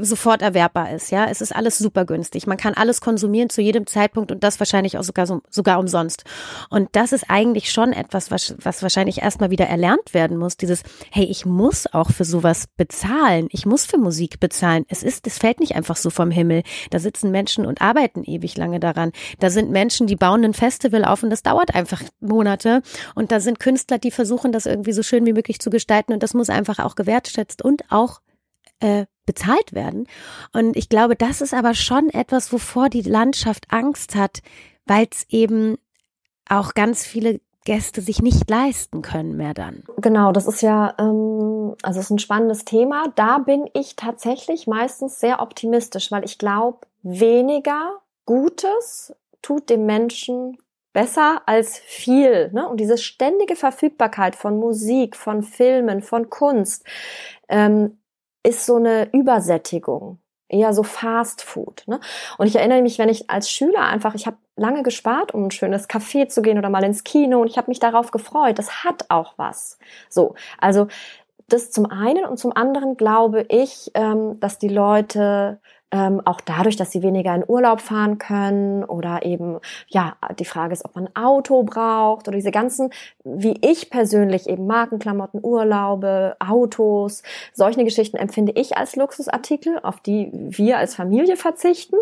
[0.00, 1.10] sofort erwerbbar ist.
[1.10, 2.46] Ja, es ist alles super günstig.
[2.46, 6.24] Man kann alles konsumieren zu jedem Zeitpunkt und das wahrscheinlich auch sogar sogar umsonst.
[6.70, 10.56] Und das ist eigentlich schon etwas, was, was wahrscheinlich erstmal wieder erlernt werden muss.
[10.56, 13.48] Dieses, hey, ich muss auch für sowas bezahlen.
[13.50, 14.84] Ich muss für Musik bezahlen.
[14.88, 16.62] Es ist, es fällt nicht einfach so vom Himmel.
[16.90, 19.12] Da sitzen Menschen und arbeiten ewig lange daran.
[19.40, 22.82] Da sind Menschen, die bauen ein Festival auf und das dauert einfach Monate.
[23.14, 26.22] Und da sind Künstler, die versuchen, das irgendwie so schön wie möglich zu gestalten und
[26.22, 28.20] das muss einfach auch gewertschätzt und auch
[28.80, 30.06] äh, bezahlt werden.
[30.52, 34.42] Und ich glaube, das ist aber schon etwas, wovor die Landschaft Angst hat,
[34.86, 35.78] weil es eben
[36.48, 39.84] auch ganz viele Gäste sich nicht leisten können mehr dann.
[39.96, 43.04] Genau, das ist ja, ähm, also ist ein spannendes Thema.
[43.16, 50.58] Da bin ich tatsächlich meistens sehr optimistisch, weil ich glaube, weniger Gutes tut dem Menschen
[50.92, 52.50] besser als viel.
[52.52, 52.68] Ne?
[52.68, 56.84] Und diese ständige Verfügbarkeit von Musik, von Filmen, von Kunst
[57.48, 57.98] ähm,
[58.45, 60.18] ist so eine Übersättigung,
[60.49, 61.82] eher so Fast Food.
[61.86, 61.99] Ne?
[62.38, 65.51] Und ich erinnere mich, wenn ich als Schüler einfach, ich habe lange gespart, um ein
[65.51, 68.59] schönes Café zu gehen oder mal ins Kino und ich habe mich darauf gefreut.
[68.59, 69.78] Das hat auch was.
[70.09, 70.86] So, also
[71.49, 75.61] das zum einen und zum anderen glaube ich, ähm, dass die Leute
[75.91, 79.59] ähm, auch dadurch, dass sie weniger in Urlaub fahren können oder eben,
[79.89, 82.91] ja, die Frage ist, ob man ein Auto braucht oder diese ganzen,
[83.22, 87.22] wie ich persönlich eben Markenklamotten, Urlaube, Autos,
[87.53, 91.97] solche Geschichten empfinde ich als Luxusartikel, auf die wir als Familie verzichten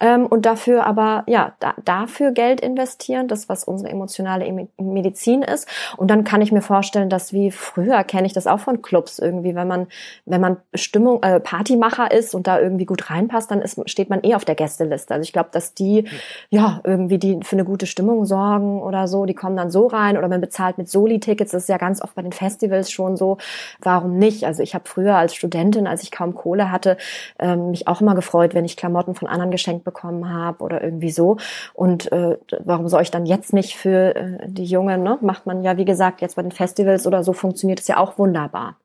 [0.00, 5.68] ähm, und dafür aber, ja, da, dafür Geld investieren, das, was unsere emotionale Medizin ist.
[5.96, 9.18] Und dann kann ich mir vorstellen, dass wie früher kenne ich das auch von Clubs
[9.18, 9.86] irgendwie, wenn man,
[10.26, 14.10] wenn man Stimmung, äh, Partymacher ist und da irgendwie gut rein reinpasst, dann ist, steht
[14.10, 15.14] man eh auf der Gästeliste.
[15.14, 16.04] Also ich glaube, dass die
[16.50, 20.16] ja irgendwie die für eine gute Stimmung sorgen oder so, die kommen dann so rein
[20.16, 21.52] oder man bezahlt mit Soli-Tickets.
[21.52, 23.38] Das ist ja ganz oft bei den Festivals schon so.
[23.80, 24.44] Warum nicht?
[24.44, 26.96] Also ich habe früher als Studentin, als ich kaum Kohle hatte,
[27.38, 31.10] ähm, mich auch immer gefreut, wenn ich Klamotten von anderen geschenkt bekommen habe oder irgendwie
[31.10, 31.36] so.
[31.74, 35.18] Und äh, warum soll ich dann jetzt nicht für äh, die Jungen, ne?
[35.20, 38.18] Macht man ja, wie gesagt, jetzt bei den Festivals oder so funktioniert es ja auch
[38.18, 38.76] wunderbar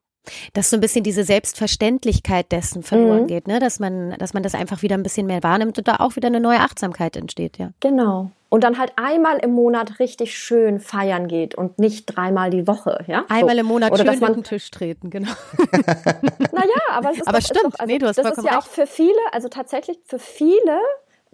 [0.54, 3.28] dass so ein bisschen diese Selbstverständlichkeit dessen verloren mhm.
[3.28, 3.60] geht, ne?
[3.60, 6.28] dass man, dass man das einfach wieder ein bisschen mehr wahrnimmt und da auch wieder
[6.28, 7.72] eine neue Achtsamkeit entsteht, ja.
[7.80, 8.32] Genau.
[8.50, 13.04] Und dann halt einmal im Monat richtig schön feiern geht und nicht dreimal die Woche,
[13.08, 13.26] ja.
[13.28, 13.62] Einmal so.
[13.62, 15.32] im Monat Oder schön man den Tisch treten, genau.
[16.52, 18.44] naja, aber es ist aber doch, stimmt, ist doch, also, nee, du hast das ist
[18.44, 18.58] ja recht.
[18.58, 20.78] auch für viele, also tatsächlich für viele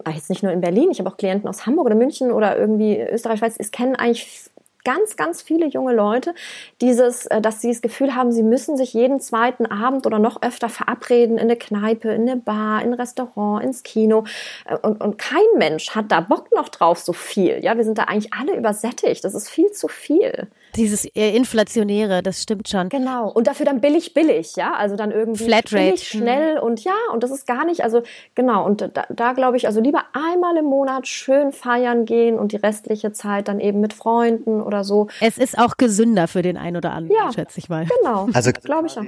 [0.08, 2.98] jetzt nicht nur in Berlin, ich habe auch Klienten aus Hamburg oder München oder irgendwie
[2.98, 4.50] Österreich, Schweiz, es kennen eigentlich
[4.84, 6.34] ganz, ganz viele junge Leute,
[6.80, 10.42] dieses, äh, dass sie das Gefühl haben, sie müssen sich jeden zweiten Abend oder noch
[10.42, 14.24] öfter verabreden in eine Kneipe, in eine Bar, in ein Restaurant, ins Kino.
[14.66, 17.62] Äh, und, und kein Mensch hat da Bock noch drauf so viel.
[17.62, 19.24] Ja, wir sind da eigentlich alle übersättigt.
[19.24, 20.48] Das ist viel zu viel.
[20.76, 22.88] Dieses inflationäre, das stimmt schon.
[22.88, 23.30] Genau.
[23.30, 24.74] Und dafür dann billig, billig, ja.
[24.74, 25.84] Also dann irgendwie Flatrate.
[25.84, 26.62] billig, schnell mhm.
[26.62, 28.02] und ja, und das ist gar nicht, also
[28.34, 28.64] genau.
[28.64, 32.56] Und da, da glaube ich, also lieber einmal im Monat schön feiern gehen und die
[32.56, 35.08] restliche Zeit dann eben mit Freunden oder so.
[35.20, 37.86] Es ist auch gesünder für den einen oder anderen, ja, schätze ich mal.
[38.00, 38.28] Genau.
[38.32, 39.04] Also glaube ich auch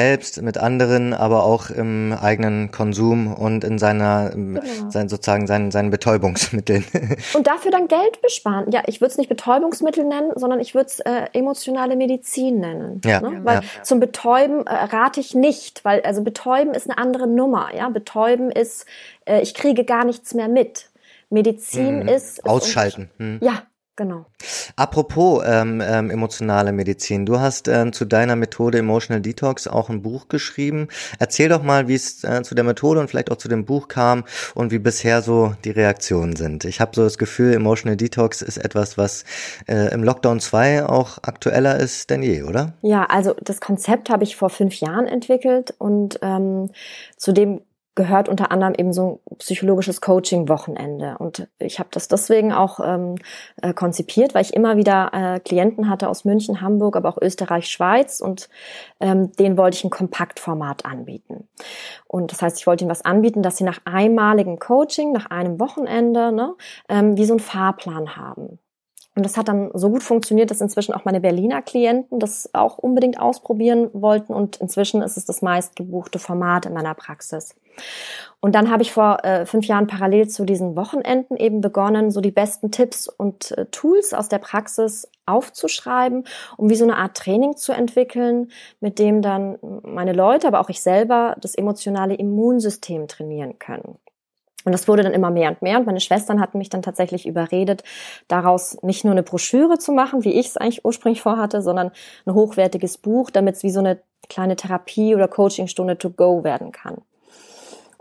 [0.00, 4.60] selbst, mit anderen, aber auch im eigenen Konsum und in seiner, genau.
[4.90, 6.84] sein, sozusagen seinen, seinen Betäubungsmitteln.
[7.34, 8.70] Und dafür dann Geld besparen.
[8.70, 13.00] Ja, ich würde es nicht Betäubungsmittel nennen, sondern ich würde es äh, emotionale Medizin nennen.
[13.04, 13.20] Ja.
[13.20, 13.40] Ne?
[13.42, 13.82] Weil ja.
[13.82, 17.74] zum Betäuben äh, rate ich nicht, weil also Betäuben ist eine andere Nummer.
[17.76, 18.86] Ja, Betäuben ist,
[19.24, 20.90] äh, ich kriege gar nichts mehr mit.
[21.30, 22.08] Medizin mhm.
[22.08, 23.10] ist, ist ausschalten.
[23.18, 23.40] Mhm.
[23.42, 23.62] Ja,
[23.98, 24.26] Genau.
[24.76, 30.02] Apropos ähm, ähm, emotionale Medizin, du hast äh, zu deiner Methode Emotional Detox auch ein
[30.02, 30.86] Buch geschrieben.
[31.18, 33.88] Erzähl doch mal, wie es äh, zu der Methode und vielleicht auch zu dem Buch
[33.88, 34.22] kam
[34.54, 36.64] und wie bisher so die Reaktionen sind.
[36.64, 39.24] Ich habe so das Gefühl, Emotional Detox ist etwas, was
[39.66, 42.74] äh, im Lockdown 2 auch aktueller ist denn je, oder?
[42.82, 46.70] Ja, also das Konzept habe ich vor fünf Jahren entwickelt und ähm,
[47.16, 47.62] zu dem
[47.98, 51.16] gehört unter anderem eben so ein psychologisches Coaching-Wochenende.
[51.18, 53.16] Und ich habe das deswegen auch ähm,
[53.60, 57.68] äh, konzipiert, weil ich immer wieder äh, Klienten hatte aus München, Hamburg, aber auch Österreich,
[57.68, 58.48] Schweiz und
[59.00, 61.48] ähm, denen wollte ich ein Kompaktformat anbieten.
[62.06, 65.58] Und das heißt, ich wollte ihnen was anbieten, dass sie nach einmaligem Coaching, nach einem
[65.58, 66.54] Wochenende, ne,
[66.88, 68.60] ähm, wie so einen Fahrplan haben.
[69.18, 72.78] Und das hat dann so gut funktioniert, dass inzwischen auch meine Berliner Klienten das auch
[72.78, 74.32] unbedingt ausprobieren wollten.
[74.32, 77.56] Und inzwischen ist es das meistgebuchte Format in meiner Praxis.
[78.38, 82.20] Und dann habe ich vor äh, fünf Jahren parallel zu diesen Wochenenden eben begonnen, so
[82.20, 86.22] die besten Tipps und äh, Tools aus der Praxis aufzuschreiben,
[86.56, 90.68] um wie so eine Art Training zu entwickeln, mit dem dann meine Leute, aber auch
[90.68, 93.98] ich selber das emotionale Immunsystem trainieren können.
[94.68, 95.78] Und das wurde dann immer mehr und mehr.
[95.78, 97.84] Und meine Schwestern hatten mich dann tatsächlich überredet,
[98.28, 101.90] daraus nicht nur eine Broschüre zu machen, wie ich es eigentlich ursprünglich vorhatte, sondern
[102.26, 103.98] ein hochwertiges Buch, damit es wie so eine
[104.28, 106.98] kleine Therapie oder Coachingstunde to go werden kann.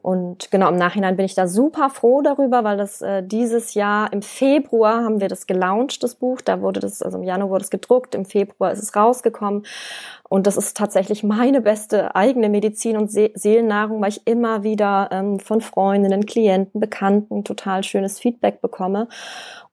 [0.07, 4.13] Und genau im Nachhinein bin ich da super froh darüber, weil das äh, dieses Jahr
[4.13, 6.39] im Februar haben wir das gelauncht, das Buch.
[6.39, 9.65] Da wurde das, also im Januar wurde es gedruckt, im Februar ist es rausgekommen.
[10.29, 15.09] Und das ist tatsächlich meine beste eigene Medizin und See Seelennahrung, weil ich immer wieder
[15.11, 19.09] ähm, von Freundinnen, Klienten, Bekannten total schönes Feedback bekomme.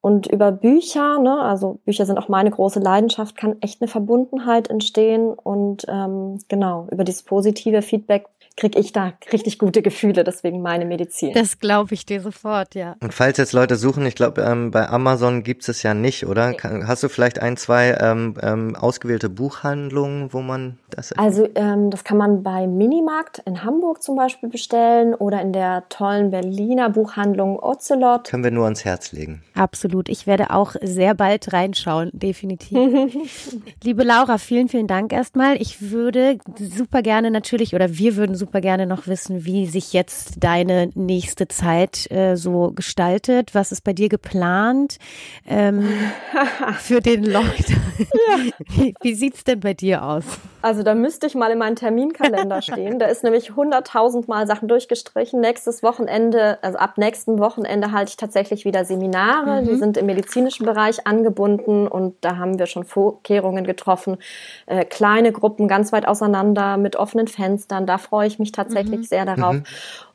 [0.01, 4.69] Und über Bücher, ne, also Bücher sind auch meine große Leidenschaft, kann echt eine Verbundenheit
[4.69, 5.33] entstehen.
[5.33, 8.27] Und ähm, genau, über dieses positive Feedback
[8.57, 11.33] kriege ich da richtig gute Gefühle, deswegen meine Medizin.
[11.35, 12.97] Das glaube ich dir sofort, ja.
[13.01, 16.51] Und falls jetzt Leute suchen, ich glaube, ähm, bei Amazon gibt es ja nicht, oder?
[16.51, 16.85] Nee.
[16.87, 21.13] Hast du vielleicht ein, zwei ähm, ähm, ausgewählte Buchhandlungen, wo man das...
[21.13, 25.89] Also ähm, das kann man bei Minimarkt in Hamburg zum Beispiel bestellen oder in der
[25.89, 28.29] tollen Berliner Buchhandlung Ocelot.
[28.29, 29.43] Können wir nur ans Herz legen.
[29.55, 30.09] Absolut.
[30.09, 32.79] Ich werde auch sehr bald reinschauen, definitiv.
[33.83, 35.61] Liebe Laura, vielen, vielen Dank erstmal.
[35.61, 40.43] Ich würde super gerne natürlich, oder wir würden super gerne noch wissen, wie sich jetzt
[40.43, 43.55] deine nächste Zeit äh, so gestaltet.
[43.55, 44.99] Was ist bei dir geplant
[45.47, 45.89] ähm,
[46.79, 47.83] für den Lockdown?
[47.99, 48.53] Ja.
[48.77, 50.25] Wie, wie sieht's denn bei dir aus?
[50.65, 52.99] Also da müsste ich mal in meinen Terminkalender stehen.
[52.99, 55.39] Da ist nämlich hunderttausend Mal Sachen durchgestrichen.
[55.41, 59.61] Nächstes Wochenende, also ab nächsten Wochenende halte ich tatsächlich wieder Seminare.
[59.61, 59.67] Mhm.
[59.67, 64.17] Die sind im medizinischen Bereich angebunden und da haben wir schon Vorkehrungen getroffen.
[64.65, 67.87] Äh, kleine Gruppen ganz weit auseinander mit offenen Fenstern.
[67.87, 69.05] Da freue ich mich tatsächlich mhm.
[69.05, 69.55] sehr darauf.
[69.55, 69.65] Mhm.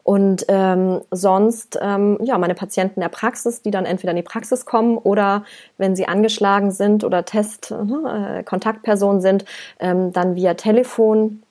[0.04, 4.66] Und ähm, sonst, ähm, ja, meine Patienten der Praxis, die dann entweder in die Praxis
[4.66, 5.44] kommen oder
[5.78, 9.46] wenn sie angeschlagen sind oder Test, äh, Kontaktpersonen sind,
[9.80, 11.44] ähm, dann via Telefon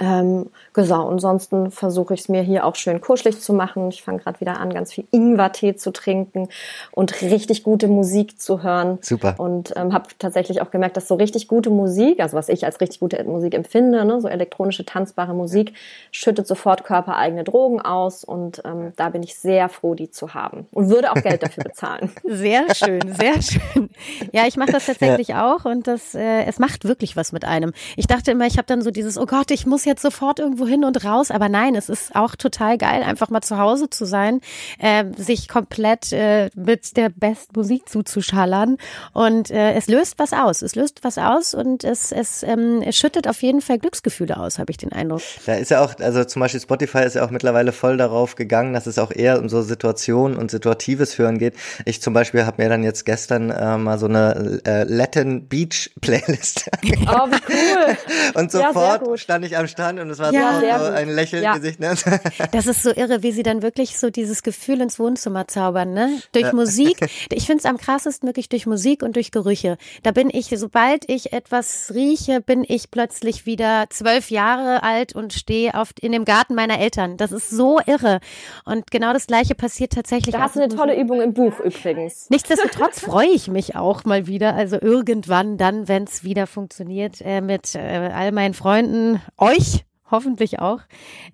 [0.00, 3.90] Ähm, genau, ansonsten versuche ich es mir hier auch schön kuschelig zu machen.
[3.90, 6.48] Ich fange gerade wieder an, ganz viel Ingwertee zu trinken
[6.90, 8.98] und richtig gute Musik zu hören.
[9.02, 9.34] Super.
[9.38, 12.80] Und ähm, habe tatsächlich auch gemerkt, dass so richtig gute Musik, also was ich als
[12.80, 15.74] richtig gute Musik empfinde, ne, so elektronische, tanzbare Musik,
[16.10, 18.24] schüttet sofort körpereigene Drogen aus.
[18.24, 20.66] Und ähm, da bin ich sehr froh, die zu haben.
[20.72, 22.10] Und würde auch Geld dafür bezahlen.
[22.24, 23.90] Sehr schön, sehr schön.
[24.32, 25.54] Ja, ich mache das tatsächlich ja.
[25.54, 27.72] auch und das, äh, es macht wirklich was mit einem.
[27.96, 30.38] Ich dachte immer, ich habe dann so dieses, oh Gott, ich muss muss jetzt sofort
[30.38, 33.90] irgendwo hin und raus, aber nein, es ist auch total geil, einfach mal zu Hause
[33.90, 34.40] zu sein,
[34.78, 38.76] äh, sich komplett äh, mit der besten Musik zuzuschallern
[39.14, 40.62] und äh, es löst was aus.
[40.62, 44.60] Es löst was aus und es, es, ähm, es schüttet auf jeden Fall Glücksgefühle aus,
[44.60, 45.22] habe ich den Eindruck.
[45.44, 48.74] Da ist ja auch, also zum Beispiel Spotify ist ja auch mittlerweile voll darauf gegangen,
[48.74, 51.54] dass es auch eher um so Situationen und situatives Hören geht.
[51.84, 55.90] Ich zum Beispiel habe mir dann jetzt gestern äh, mal so eine äh, Latin Beach
[56.00, 56.70] Playlist.
[56.84, 57.96] oh, wie cool.
[58.34, 61.42] und sofort ja, stand ich am am Strand und es war ja, so ein Lächeln
[61.42, 61.56] ja.
[61.56, 61.80] Gesicht.
[61.80, 61.94] Ne?
[62.52, 66.20] Das ist so irre, wie sie dann wirklich so dieses Gefühl ins Wohnzimmer zaubern, ne?
[66.32, 66.98] Durch Musik.
[67.30, 69.76] Ich finde es am krassesten wirklich durch Musik und durch Gerüche.
[70.02, 75.32] Da bin ich, sobald ich etwas rieche, bin ich plötzlich wieder zwölf Jahre alt und
[75.32, 77.16] stehe auf in dem Garten meiner Eltern.
[77.16, 78.20] Das ist so irre.
[78.64, 80.34] Und genau das Gleiche passiert tatsächlich.
[80.34, 82.26] Da hast du eine tolle Übung im Buch übrigens.
[82.30, 87.40] Nichtsdestotrotz freue ich mich auch mal wieder, also irgendwann dann, wenn es wieder funktioniert, äh,
[87.40, 87.78] mit äh,
[88.14, 90.80] all meinen Freunden, euch euch hoffentlich auch,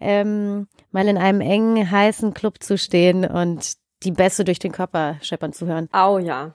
[0.01, 5.17] ähm, mal in einem engen, heißen Club zu stehen und die Bässe durch den Körper
[5.21, 5.89] scheppern zu hören.
[5.93, 6.55] Au ja.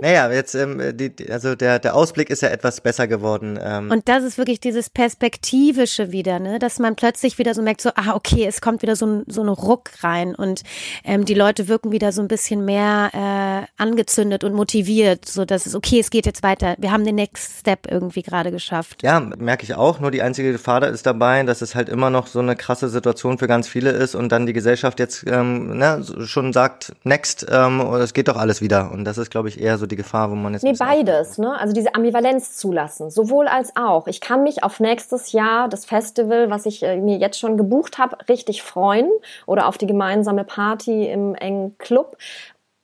[0.00, 3.58] Naja, jetzt, ähm, die, also der, der Ausblick ist ja etwas besser geworden.
[3.62, 3.90] Ähm.
[3.90, 6.58] Und das ist wirklich dieses Perspektivische wieder, ne?
[6.58, 9.42] dass man plötzlich wieder so merkt, so, ah, okay, es kommt wieder so ein, so
[9.42, 10.62] ein Ruck rein und
[11.04, 15.66] ähm, die Leute wirken wieder so ein bisschen mehr äh, angezündet und motiviert, so dass
[15.66, 16.74] es, okay, es geht jetzt weiter.
[16.78, 19.02] Wir haben den Next Step irgendwie gerade geschafft.
[19.02, 20.00] Ja, merke ich auch.
[20.00, 23.38] Nur die einzige Gefahr ist dabei, dass es halt immer noch so eine krasse Situation
[23.38, 27.80] für ganz viele ist und dann die Gesellschaft jetzt ähm, ne, schon sagt, next, ähm,
[27.80, 28.90] es geht doch alles wieder.
[28.90, 30.62] Und das ist, glaube ich, eher so die Gefahr, wo man jetzt.
[30.62, 31.58] Nee, beides, ne?
[31.58, 34.06] Also diese Ambivalenz zulassen, sowohl als auch.
[34.06, 37.96] Ich kann mich auf nächstes Jahr das Festival, was ich äh, mir jetzt schon gebucht
[37.98, 39.10] habe, richtig freuen
[39.46, 42.18] oder auf die gemeinsame Party im engen Club.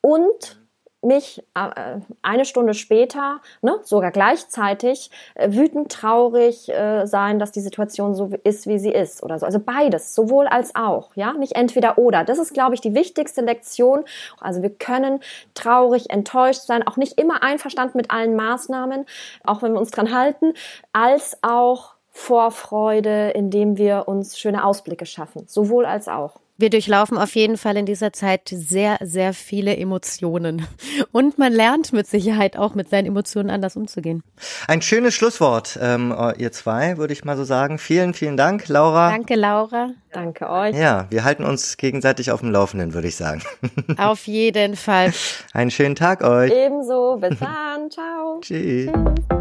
[0.00, 0.57] Und
[1.02, 7.60] mich äh, eine Stunde später, ne, sogar gleichzeitig, äh, wütend, traurig äh, sein, dass die
[7.60, 9.46] Situation so ist, wie sie ist oder so.
[9.46, 12.24] Also beides, sowohl als auch, ja, nicht entweder oder.
[12.24, 14.04] Das ist, glaube ich, die wichtigste Lektion.
[14.40, 15.20] Also wir können
[15.54, 19.06] traurig, enttäuscht sein, auch nicht immer einverstanden mit allen Maßnahmen,
[19.44, 20.52] auch wenn wir uns dran halten,
[20.92, 26.40] als auch Vorfreude, indem wir uns schöne Ausblicke schaffen, sowohl als auch.
[26.60, 30.66] Wir durchlaufen auf jeden Fall in dieser Zeit sehr, sehr viele Emotionen.
[31.12, 34.24] Und man lernt mit Sicherheit auch mit seinen Emotionen anders umzugehen.
[34.66, 37.78] Ein schönes Schlusswort, ähm, ihr zwei, würde ich mal so sagen.
[37.78, 39.10] Vielen, vielen Dank, Laura.
[39.10, 39.90] Danke, Laura.
[40.12, 40.74] Danke euch.
[40.74, 43.40] Ja, wir halten uns gegenseitig auf dem Laufenden, würde ich sagen.
[43.96, 45.12] Auf jeden Fall.
[45.52, 46.50] Einen schönen Tag euch.
[46.50, 47.18] Ebenso.
[47.20, 47.88] Bis dann.
[47.88, 48.40] Ciao.
[48.40, 48.90] Tschüss.
[48.90, 49.37] Tschüss.